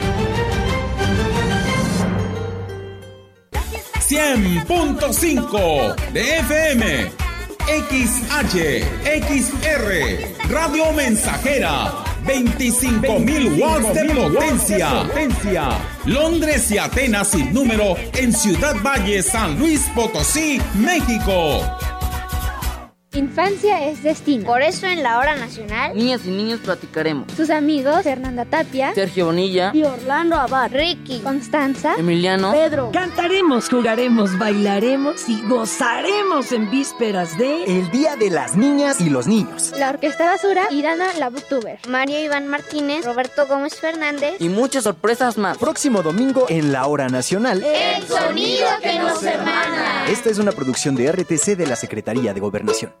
[4.11, 7.11] 100.5 de FM.
[7.65, 11.93] XH, XR, Radio Mensajera,
[12.25, 15.07] 25.000 watts de potencia.
[16.03, 21.80] Londres y Atenas sin número en Ciudad Valle, San Luis Potosí, México.
[23.13, 24.45] Infancia es destino.
[24.45, 27.29] Por eso en la hora nacional, niñas y niños platicaremos.
[27.33, 32.89] Sus amigos Fernanda Tapia, Sergio Bonilla y Orlando Abad, Ricky, Constanza, Emiliano, Pedro.
[32.93, 39.27] Cantaremos, jugaremos, bailaremos y gozaremos en vísperas de El Día de las Niñas y los
[39.27, 39.73] Niños.
[39.77, 41.79] La Orquesta Basura y Dana la Booktuber.
[41.89, 45.57] Mario Iván Martínez, Roberto Gómez Fernández y muchas sorpresas más.
[45.57, 47.61] Próximo domingo en la hora nacional.
[47.61, 50.05] El sonido que nos hermana.
[50.07, 53.00] Esta es una producción de RTC de la Secretaría de Gobernación.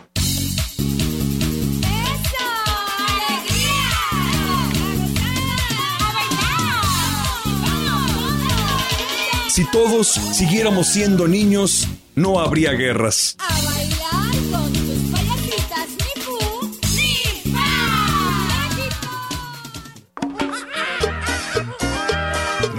[9.51, 11.85] Si todos siguiéramos siendo niños,
[12.15, 13.35] no habría guerras.
[13.37, 16.39] A bailar con tus payasitas, ni fu,
[16.95, 17.51] ni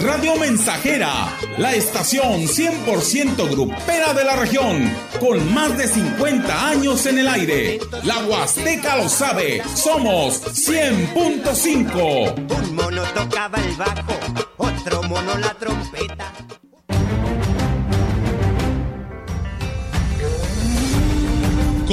[0.00, 7.18] Radio Mensajera, la estación 100% grupera de la región, con más de 50 años en
[7.18, 7.80] el aire.
[8.04, 12.60] La Huasteca lo sabe, somos 100.5.
[12.60, 14.14] Un mono tocaba el bajo,
[14.56, 16.31] otro mono la trompeta.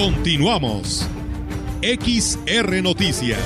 [0.02, 1.10] Continuamos.
[1.82, 3.38] XR Noticias.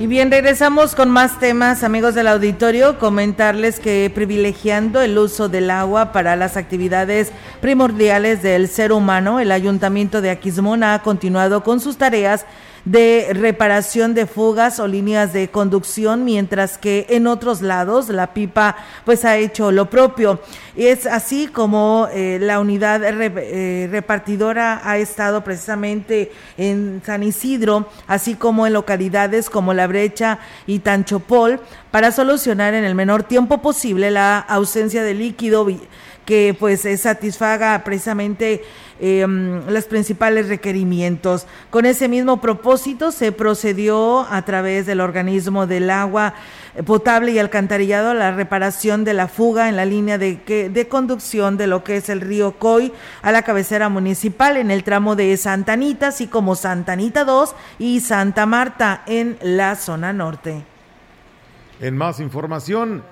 [0.00, 2.98] Y bien, regresamos con más temas, amigos del auditorio.
[2.98, 9.52] Comentarles que privilegiando el uso del agua para las actividades primordiales del ser humano, el
[9.52, 12.44] Ayuntamiento de Aquismona ha continuado con sus tareas
[12.88, 18.76] de reparación de fugas o líneas de conducción, mientras que en otros lados la pipa
[19.04, 20.40] pues ha hecho lo propio.
[20.74, 28.36] Es así como eh, la unidad eh, repartidora ha estado precisamente en San Isidro, así
[28.36, 31.60] como en localidades como La Brecha y Tanchopol,
[31.90, 35.66] para solucionar en el menor tiempo posible la ausencia de líquido
[36.24, 38.62] que pues satisfaga precisamente
[39.00, 39.26] eh,
[39.68, 41.46] los principales requerimientos.
[41.70, 46.34] Con ese mismo propósito se procedió a través del organismo del agua
[46.84, 50.88] potable y alcantarillado a la reparación de la fuga en la línea de, que, de
[50.88, 52.92] conducción de lo que es el río Coy
[53.22, 57.54] a la cabecera municipal en el tramo de Santa Anita, así como Santa Anita 2
[57.78, 60.64] y Santa Marta en la zona norte.
[61.80, 63.02] En más información,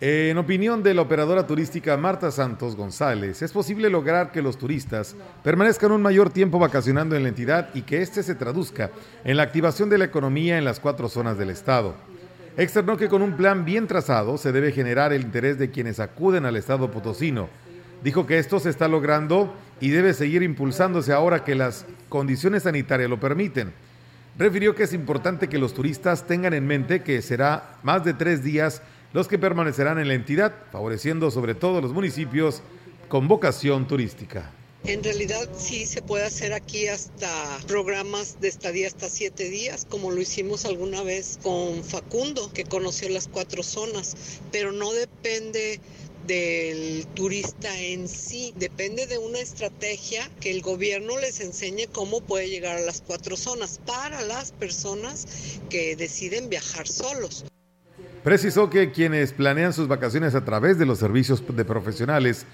[0.00, 5.16] en opinión de la operadora turística Marta Santos González, es posible lograr que los turistas
[5.42, 8.90] permanezcan un mayor tiempo vacacionando en la entidad y que éste se traduzca
[9.24, 11.94] en la activación de la economía en las cuatro zonas del estado.
[12.58, 16.44] Externó que con un plan bien trazado se debe generar el interés de quienes acuden
[16.44, 17.48] al estado potosino.
[18.04, 23.08] Dijo que esto se está logrando y debe seguir impulsándose ahora que las condiciones sanitarias
[23.08, 23.72] lo permiten.
[24.38, 28.44] Refirió que es importante que los turistas tengan en mente que será más de tres
[28.44, 28.82] días
[29.16, 32.60] los que permanecerán en la entidad, favoreciendo sobre todo los municipios
[33.08, 34.52] con vocación turística.
[34.84, 40.10] En realidad sí se puede hacer aquí hasta programas de estadía hasta siete días, como
[40.10, 45.80] lo hicimos alguna vez con Facundo, que conoció las cuatro zonas, pero no depende
[46.26, 48.52] del turista en sí.
[48.56, 53.38] Depende de una estrategia que el gobierno les enseñe cómo puede llegar a las cuatro
[53.38, 55.26] zonas para las personas
[55.70, 57.46] que deciden viajar solos.
[58.26, 62.44] Precisó que quienes planean sus vacaciones a través de los servicios de profesionales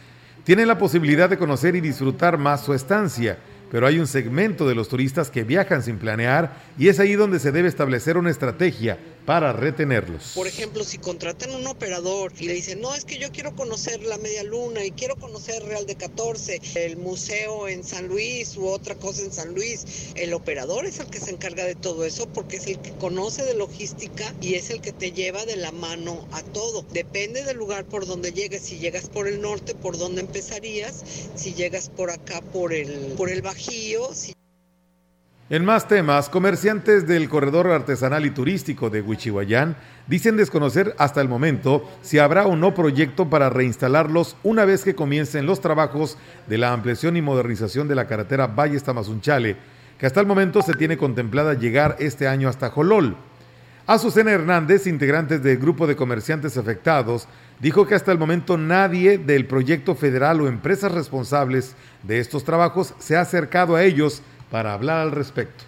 [0.44, 3.38] tienen la posibilidad de conocer y disfrutar más su estancia,
[3.70, 7.38] pero hay un segmento de los turistas que viajan sin planear y es ahí donde
[7.38, 10.32] se debe establecer una estrategia para retenerlos.
[10.34, 14.02] Por ejemplo, si contratan un operador y le dicen, no, es que yo quiero conocer
[14.02, 18.66] la media luna y quiero conocer Real de 14, el museo en San Luis u
[18.66, 22.26] otra cosa en San Luis, el operador es el que se encarga de todo eso
[22.26, 25.72] porque es el que conoce de logística y es el que te lleva de la
[25.72, 26.84] mano a todo.
[26.92, 31.02] Depende del lugar por donde llegues, si llegas por el norte, por dónde empezarías,
[31.36, 34.34] si llegas por acá, por el, por el Bajío, si
[35.50, 39.76] en más temas, comerciantes del corredor artesanal y turístico de Huichihuayán
[40.06, 44.94] dicen desconocer hasta el momento si habrá o no proyecto para reinstalarlos una vez que
[44.94, 46.16] comiencen los trabajos
[46.46, 49.56] de la ampliación y modernización de la carretera Valles Tamazunchale,
[49.98, 53.16] que hasta el momento se tiene contemplada llegar este año hasta Jolol.
[53.86, 57.26] Azucena Hernández, integrante del grupo de comerciantes afectados,
[57.58, 61.74] dijo que hasta el momento nadie del proyecto federal o empresas responsables
[62.04, 64.22] de estos trabajos se ha acercado a ellos
[64.52, 65.64] para hablar al respecto.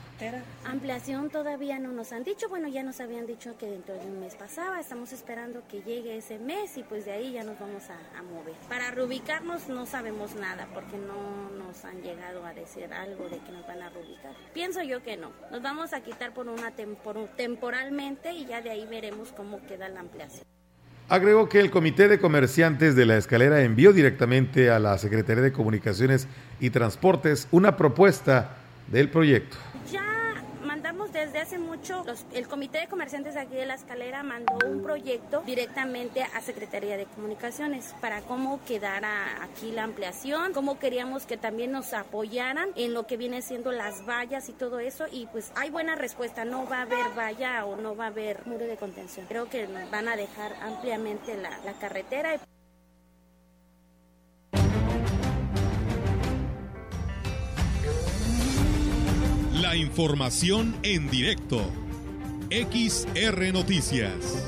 [0.66, 4.20] Ampliación todavía no nos han dicho, bueno, ya nos habían dicho que dentro de un
[4.20, 7.82] mes pasaba, estamos esperando que llegue ese mes y pues de ahí ya nos vamos
[7.90, 8.54] a, a mover.
[8.68, 13.52] Para reubicarnos no sabemos nada porque no nos han llegado a decir algo de que
[13.52, 14.32] nos van a reubicar.
[14.52, 18.70] Pienso yo que no, nos vamos a quitar por una tempor temporalmente y ya de
[18.70, 20.44] ahí veremos cómo queda la ampliación.
[21.08, 25.52] Agregó que el Comité de Comerciantes de la Escalera envió directamente a la Secretaría de
[25.52, 26.26] Comunicaciones
[26.60, 28.56] y Transportes una propuesta
[28.88, 29.56] del proyecto.
[29.90, 30.02] Ya
[30.64, 34.82] mandamos desde hace mucho, los- el Comité de Comerciantes aquí de la Escalera mandó un
[34.82, 41.36] proyecto directamente a Secretaría de Comunicaciones para cómo quedara aquí la ampliación, cómo queríamos que
[41.36, 45.52] también nos apoyaran en lo que viene siendo las vallas y todo eso y pues
[45.54, 48.76] hay buena respuesta, no va a haber valla o no va a haber muro de
[48.76, 49.26] contención.
[49.26, 52.40] Creo que van a dejar ampliamente la, la carretera.
[59.64, 61.72] La información en directo.
[62.50, 64.44] XR Noticias.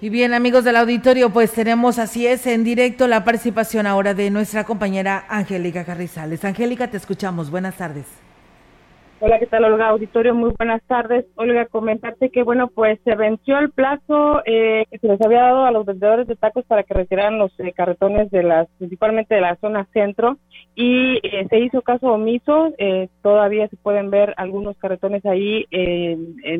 [0.00, 4.30] Y bien, amigos del auditorio, pues tenemos así es en directo la participación ahora de
[4.30, 6.44] nuestra compañera Angélica Carrizales.
[6.44, 7.52] Angélica, te escuchamos.
[7.52, 8.25] Buenas tardes.
[9.18, 9.88] Hola, ¿qué tal, Olga?
[9.88, 11.24] Auditorio, muy buenas tardes.
[11.36, 15.64] Olga, comentarte que, bueno, pues se venció el plazo eh, que se les había dado
[15.64, 19.40] a los vendedores de tacos para que retiraran los eh, carretones de las, principalmente de
[19.40, 20.36] la zona centro,
[20.74, 22.74] y eh, se hizo caso omiso.
[22.76, 25.64] eh, todavía se pueden ver algunos carretones ahí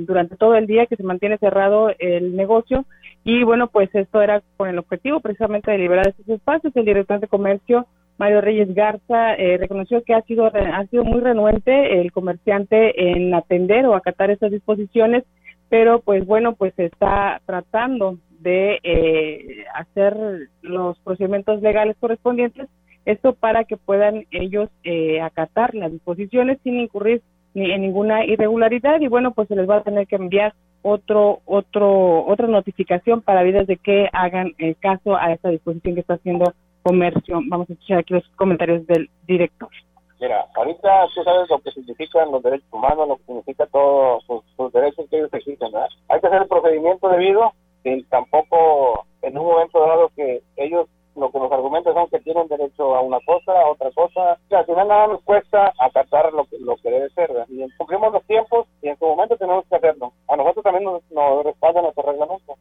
[0.06, 2.86] durante todo el día que se mantiene cerrado el negocio.
[3.22, 6.74] Y bueno, pues esto era con el objetivo precisamente de liberar estos espacios.
[6.74, 7.86] El director de comercio
[8.18, 13.34] Mario Reyes Garza eh, reconoció que ha sido ha sido muy renuente el comerciante en
[13.34, 15.24] atender o acatar estas disposiciones,
[15.68, 20.16] pero pues bueno, pues está tratando de eh, hacer
[20.62, 22.68] los procedimientos legales correspondientes,
[23.04, 27.22] esto para que puedan ellos eh, acatar las disposiciones sin incurrir
[27.54, 31.40] ni en ninguna irregularidad y bueno, pues se les va a tener que enviar otro
[31.46, 36.14] otro otra notificación para vidas de que hagan eh, caso a esta disposición que está
[36.14, 36.52] haciendo
[36.86, 37.40] comercio.
[37.48, 39.68] Vamos a escuchar aquí los comentarios del director.
[40.20, 44.72] Mira, ahorita tú sabes lo que significan los derechos humanos, lo que significa todos sus,
[44.72, 45.88] derechos que ellos exigen, ¿verdad?
[46.08, 51.30] Hay que hacer el procedimiento debido, sin tampoco en un momento dado que ellos lo
[51.30, 54.32] que nos argumentan son que tienen derecho a una cosa, a otra cosa.
[54.34, 57.46] O sea, al final nada nos cuesta acatar lo que, lo que debe ser, ¿verdad?
[57.48, 60.12] Y cumplimos los tiempos y en su momento tenemos que hacerlo.
[60.28, 62.54] A nosotros también nos, nos respaldan nuestro reglamento.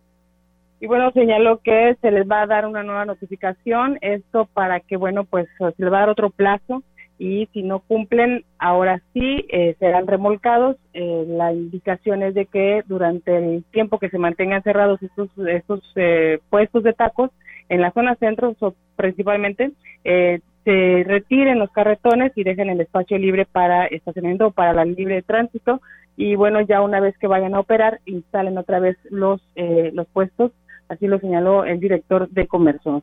[0.79, 4.97] Y bueno, señaló que se les va a dar una nueva notificación, esto para que,
[4.97, 6.83] bueno, pues se les va a dar otro plazo
[7.17, 10.75] y si no cumplen, ahora sí eh, serán remolcados.
[10.93, 15.81] Eh, la indicación es de que durante el tiempo que se mantengan cerrados estos, estos
[15.95, 17.31] eh, puestos de tacos
[17.69, 18.55] en la zona centro,
[18.97, 19.71] principalmente,
[20.03, 24.83] eh, se retiren los carretones y dejen el espacio libre para estacionamiento o para la
[24.83, 25.79] libre tránsito
[26.17, 30.07] y bueno ya una vez que vayan a operar instalen otra vez los eh, los
[30.07, 30.51] puestos
[30.89, 33.01] así lo señaló el director de comercio.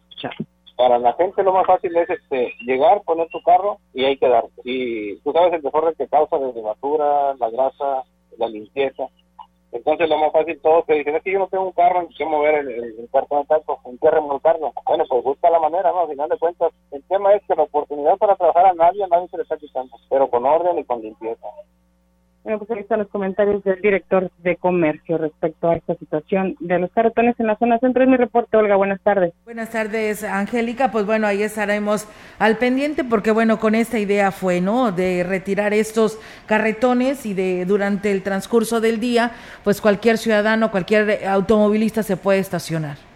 [0.76, 4.51] Para la gente lo más fácil es este, llegar, poner tu carro y ahí quedarte.
[4.64, 8.03] Y tú sabes el desorden que causa desde basura, la grasa,
[8.39, 9.09] la limpieza.
[9.70, 12.09] Entonces lo más fácil todos te dicen, es que yo no tengo un carro en
[12.09, 14.72] que mover el, el, cartón de tacos, en qué remolcarlo.
[14.85, 16.01] Bueno, pues busca la manera, ¿no?
[16.01, 19.07] Al final de cuentas, el tema es que la oportunidad para trabajar a nadie, a
[19.09, 21.47] nadie se le está quitando, pero con orden y con limpieza.
[22.45, 26.80] Bueno, pues ahí están los comentarios del director de comercio respecto a esta situación de
[26.80, 28.03] los carretones en la zona centro.
[28.03, 28.74] Es mi reporte, Olga.
[28.74, 29.32] Buenas tardes.
[29.45, 30.90] Buenas tardes, Angélica.
[30.90, 32.09] Pues bueno, ahí estaremos
[32.40, 34.90] al pendiente porque bueno, con esta idea fue, ¿no?
[34.90, 39.30] De retirar estos carretones y de durante el transcurso del día,
[39.62, 43.12] pues cualquier ciudadano, cualquier automovilista se puede estacionar.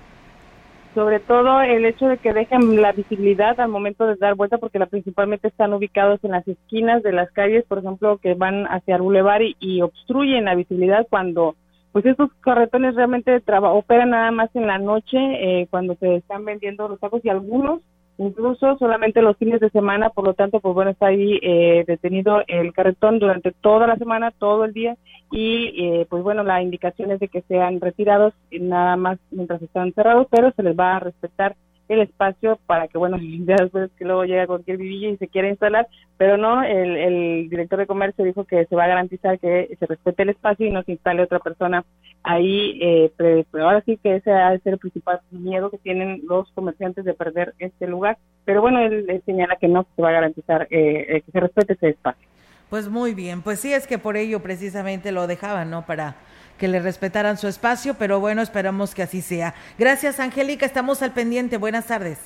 [0.96, 4.78] Sobre todo el hecho de que dejen la visibilidad al momento de dar vuelta, porque
[4.78, 8.96] la, principalmente están ubicados en las esquinas de las calles, por ejemplo, que van hacia
[8.96, 11.54] el bulevar y, obstruyen la visibilidad cuando
[11.92, 16.88] pues estos carretones realmente operan nada más en la noche eh, cuando se están vendiendo
[16.88, 17.82] los tacos y algunos
[18.18, 22.42] incluso solamente los fines de semana, por lo tanto, pues bueno, está ahí eh, detenido
[22.46, 24.96] el carretón durante toda la semana, todo el día,
[25.30, 29.92] y eh, pues bueno, la indicación es de que sean retirados nada más mientras están
[29.92, 31.56] cerrados, pero se les va a respetar
[31.88, 35.48] el espacio para que, bueno, ya después que luego llega cualquier vivilla y se quiera
[35.48, 39.76] instalar, pero no, el, el director de comercio dijo que se va a garantizar que
[39.78, 41.84] se respete el espacio y no se instale otra persona
[42.26, 44.30] ahí, eh, pero, ahora sí que ese
[44.62, 49.22] ser el principal miedo que tienen los comerciantes de perder este lugar, pero bueno, él,
[49.24, 52.26] señala que no se va a garantizar eh, eh, que se respete ese espacio.
[52.68, 55.86] Pues muy bien, pues sí es que por ello precisamente lo dejaban, ¿no?
[55.86, 56.16] Para
[56.58, 59.54] que le respetaran su espacio, pero bueno, esperamos que así sea.
[59.78, 61.56] Gracias, Angélica, estamos al pendiente.
[61.56, 62.18] Buenas tardes.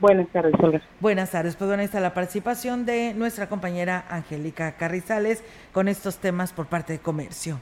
[0.00, 0.80] Buenas tardes, Olga.
[0.98, 5.42] Buenas tardes, pues bueno, ahí está la participación de nuestra compañera Angélica Carrizales
[5.72, 7.60] con estos temas por parte de comercio.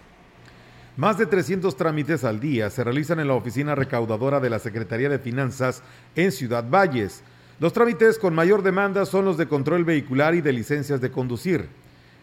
[0.97, 5.09] Más de 300 trámites al día se realizan en la oficina recaudadora de la Secretaría
[5.09, 5.83] de Finanzas
[6.15, 7.23] en Ciudad Valles.
[7.61, 11.69] Los trámites con mayor demanda son los de control vehicular y de licencias de conducir.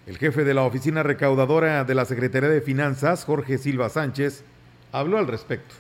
[0.07, 4.43] El jefe de la oficina recaudadora de la Secretaría de Finanzas, Jorge Silva Sánchez,
[4.91, 5.73] habló al respecto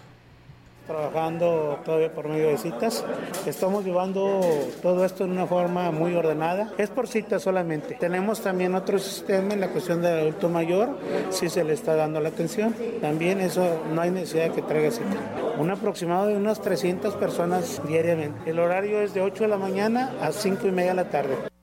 [0.85, 3.03] trabajando todavía por medio de citas.
[3.45, 4.41] Estamos llevando
[4.81, 6.71] todo esto en una forma muy ordenada.
[6.77, 7.95] Es por citas solamente.
[7.99, 10.97] Tenemos también otro sistema en la cuestión del adulto mayor,
[11.29, 12.75] si se le está dando la atención.
[13.01, 15.17] También eso no hay necesidad de que traiga cita.
[15.57, 18.49] Un aproximado de unas 300 personas diariamente.
[18.49, 21.54] El horario es de 8 de la mañana a 5 y media de la tarde.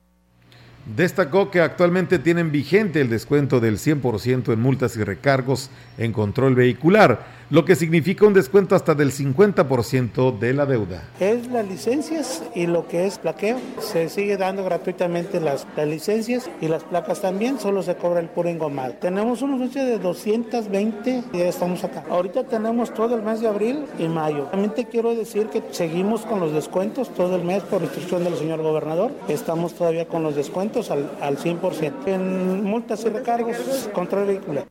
[0.85, 6.55] Destacó que actualmente tienen vigente el descuento del 100% en multas y recargos en control
[6.55, 11.03] vehicular lo que significa un descuento hasta del 50% de la deuda.
[11.19, 13.59] Es las licencias y lo que es plaqueo.
[13.77, 18.29] Se sigue dando gratuitamente las, las licencias y las placas también, solo se cobra el
[18.29, 18.95] puro engomado.
[18.99, 22.03] Tenemos una fecha de 220 y ya estamos acá.
[22.09, 24.45] Ahorita tenemos todo el mes de abril y mayo.
[24.45, 28.35] También te quiero decir que seguimos con los descuentos todo el mes por instrucción del
[28.35, 29.11] señor gobernador.
[29.27, 32.07] Estamos todavía con los descuentos al, al 100%.
[32.07, 33.57] En multas y recargos,
[33.93, 34.65] control vehicular.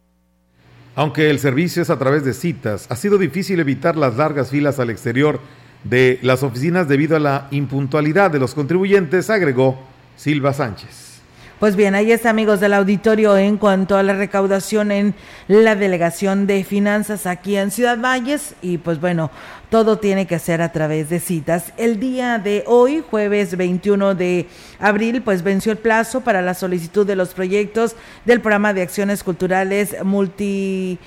[0.94, 4.78] Aunque el servicio es a través de citas, ha sido difícil evitar las largas filas
[4.78, 5.40] al exterior
[5.84, 9.78] de las oficinas debido a la impuntualidad de los contribuyentes, agregó
[10.16, 11.12] Silva Sánchez.
[11.58, 15.14] Pues bien, ahí está, amigos del auditorio, en cuanto a la recaudación en
[15.46, 18.56] la Delegación de Finanzas aquí en Ciudad Valles.
[18.62, 19.30] Y pues bueno,
[19.72, 21.72] todo tiene que ser a través de citas.
[21.78, 24.46] El día de hoy, jueves 21 de
[24.78, 27.96] abril, pues venció el plazo para la solicitud de los proyectos
[28.26, 30.98] del programa de acciones culturales multilingües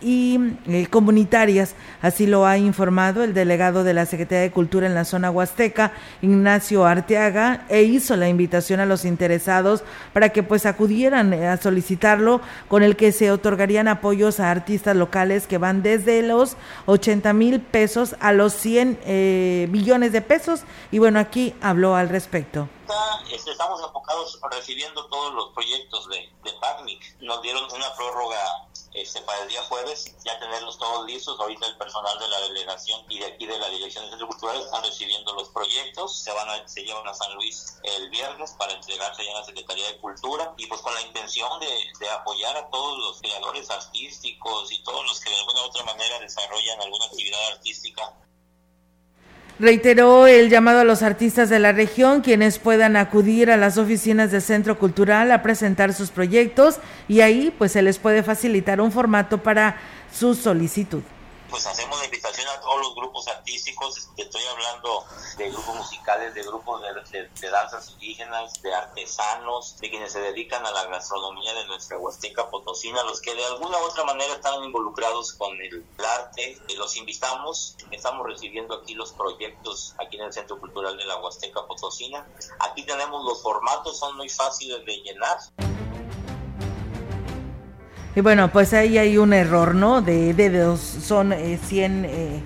[0.00, 0.38] y
[0.68, 1.74] eh, comunitarias.
[2.00, 5.90] Así lo ha informado el delegado de la Secretaría de Cultura en la zona huasteca,
[6.22, 9.82] Ignacio Arteaga, e hizo la invitación a los interesados
[10.12, 15.48] para que pues acudieran a solicitarlo, con el que se otorgarían apoyos a artistas locales
[15.48, 16.56] que van desde los
[16.86, 20.62] 80 mil mil pesos a los 100 eh, billones de pesos.
[20.90, 22.68] Y bueno, aquí habló al respecto.
[23.32, 27.20] Este, estamos enfocados recibiendo todos los proyectos de, de PACMIC.
[27.20, 28.67] Nos dieron una prórroga
[29.00, 31.38] este, para el día jueves, ya tenerlos todos listos.
[31.38, 34.60] Ahorita el personal de la delegación y de aquí de la Dirección de Centro Cultural
[34.60, 36.18] están recibiendo los proyectos.
[36.18, 39.44] Se van a, se llevan a San Luis el viernes para entregarse ya en la
[39.44, 41.68] Secretaría de Cultura y pues con la intención de,
[42.00, 45.84] de apoyar a todos los creadores artísticos y todos los que de alguna u otra
[45.84, 48.14] manera desarrollan alguna actividad artística
[49.60, 54.30] Reiteró el llamado a los artistas de la región, quienes puedan acudir a las oficinas
[54.30, 56.78] del Centro Cultural a presentar sus proyectos
[57.08, 59.76] y ahí pues se les puede facilitar un formato para
[60.12, 61.02] su solicitud
[61.50, 65.04] pues hacemos la invitación a todos los grupos artísticos, estoy hablando
[65.36, 70.70] de grupos musicales, de grupos de, danzas indígenas, de artesanos, de quienes se dedican a
[70.70, 75.32] la gastronomía de nuestra Huasteca Potosina, los que de alguna u otra manera están involucrados
[75.34, 80.96] con el, arte, los invitamos, estamos recibiendo aquí los proyectos aquí en el Centro Cultural
[80.96, 82.26] de la Huasteca Potosina.
[82.60, 85.38] Aquí tenemos los formatos, son muy fáciles de llenar.
[88.18, 90.02] Y bueno, pues ahí hay un error, ¿no?
[90.02, 92.40] De, de, son eh, 100 eh,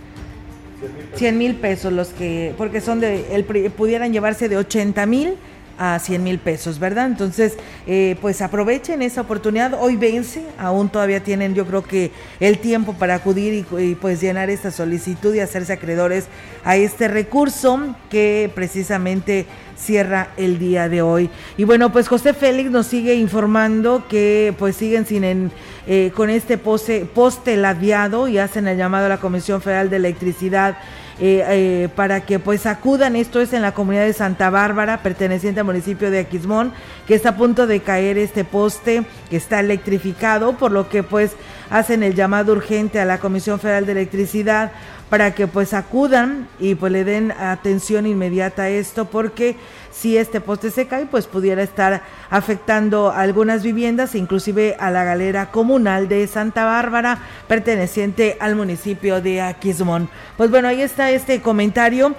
[1.14, 5.34] 100 mil pesos los que, porque son de, el, pudieran llevarse de 80 mil
[5.78, 7.06] a 100 mil pesos, ¿verdad?
[7.06, 7.54] Entonces,
[7.86, 9.74] eh, pues aprovechen esa oportunidad.
[9.80, 12.10] Hoy vence, aún todavía tienen yo creo que
[12.40, 16.26] el tiempo para acudir y, pues llenar esta solicitud y hacerse acreedores
[16.64, 19.46] a este recurso que precisamente
[19.76, 21.30] cierra el día de hoy.
[21.56, 25.50] Y bueno, pues José Félix nos sigue informando que pues siguen sin en,
[25.86, 29.96] eh, con este poste, poste ladeado y hacen el llamado a la Comisión Federal de
[29.96, 30.76] Electricidad
[31.18, 33.16] eh, eh, para que pues acudan.
[33.16, 36.72] Esto es en la comunidad de Santa Bárbara, perteneciente al municipio de Aquismón,
[37.06, 41.32] que está a punto de caer este poste que está electrificado, por lo que pues
[41.72, 44.72] hacen el llamado urgente a la Comisión Federal de Electricidad
[45.08, 49.56] para que pues acudan y pues le den atención inmediata a esto porque
[49.90, 55.04] si este poste se cae pues pudiera estar afectando a algunas viviendas inclusive a la
[55.04, 57.18] galera comunal de Santa Bárbara
[57.48, 60.10] perteneciente al municipio de Aquismón.
[60.36, 62.14] Pues bueno, ahí está este comentario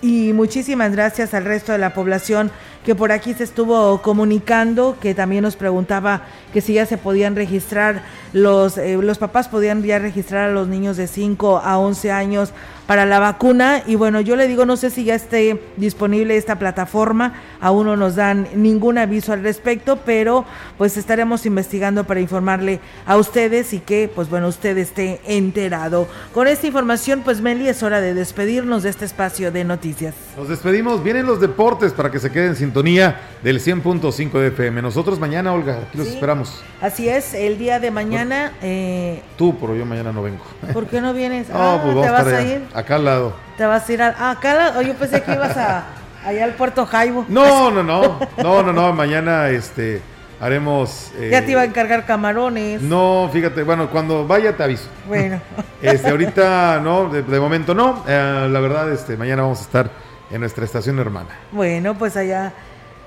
[0.00, 2.50] y muchísimas gracias al resto de la población
[2.84, 6.22] que por aquí se estuvo comunicando, que también nos preguntaba
[6.52, 10.68] que si ya se podían registrar los, eh, los papás podían ya registrar a los
[10.68, 12.52] niños de 5 a 11 años
[12.86, 16.58] para la vacuna y bueno, yo le digo, no sé si ya esté disponible esta
[16.58, 20.44] plataforma, aún no nos dan ningún aviso al respecto, pero
[20.76, 26.06] pues estaremos investigando para informarle a ustedes y que pues bueno, usted esté enterado.
[26.34, 30.14] Con esta información, pues Meli, es hora de despedirnos de este espacio de noticias.
[30.36, 34.82] Nos despedimos, vienen los deportes para que se queden en sintonía del 100.5 de FM.
[34.82, 36.14] Nosotros mañana, Olga, aquí los Sí.
[36.14, 36.60] esperamos.
[36.82, 38.50] Así es, el día de mañana...
[38.62, 40.42] Eh, Tú, pero yo mañana no vengo.
[40.72, 41.48] ¿Por qué no vienes?
[41.52, 42.62] No, Ah, pues ¿Te vamos vas para a ir?
[42.74, 43.32] acá al lado.
[43.56, 44.54] ¿Te vas a ir a, ah, acá?
[44.54, 45.84] la- oh, yo pensé que ibas a,
[46.26, 47.24] allá al Puerto Jaibo.
[47.28, 50.02] No, no, no, no, no, no, mañana este
[50.40, 51.12] haremos...
[51.16, 52.82] eh, Ya te iba a encargar camarones.
[52.82, 54.88] No, fíjate, bueno, cuando vaya te aviso.
[55.06, 55.40] Bueno.
[55.80, 58.02] Este, ahorita no, de, de momento no.
[58.08, 59.90] Eh, la verdad, este, mañana vamos a estar
[60.30, 61.30] en nuestra estación hermana.
[61.52, 62.52] Bueno, pues allá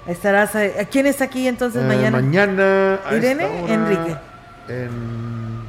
[0.07, 0.55] estarás.
[0.55, 2.11] eh, ¿Quién está aquí entonces Eh, mañana?
[2.21, 2.99] Mañana.
[3.05, 4.15] a Irene, esta hora, Enrique.
[4.69, 5.67] en-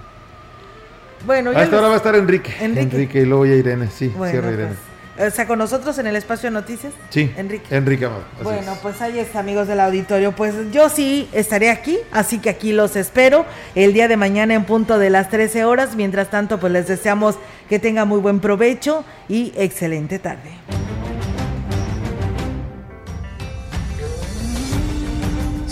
[1.26, 2.54] Bueno, a ya esta les- hora va a estar Enrique.
[2.60, 3.20] Enrique.
[3.20, 4.68] y luego ya Irene, sí, Bueno, cierra Irene.
[5.16, 6.92] pues, o sea, con nosotros en el espacio de noticias.
[7.10, 7.74] Sí, Enrique.
[7.74, 8.22] Enrique Amado.
[8.44, 8.78] Bueno, es.
[8.78, 10.30] pues ahí está, amigos del auditorio.
[10.30, 13.44] Pues yo sí estaré aquí, así que aquí los espero
[13.74, 15.96] el día de mañana en punto de las 13 horas.
[15.96, 17.34] Mientras tanto, pues les deseamos
[17.68, 20.50] que tengan muy buen provecho y excelente tarde.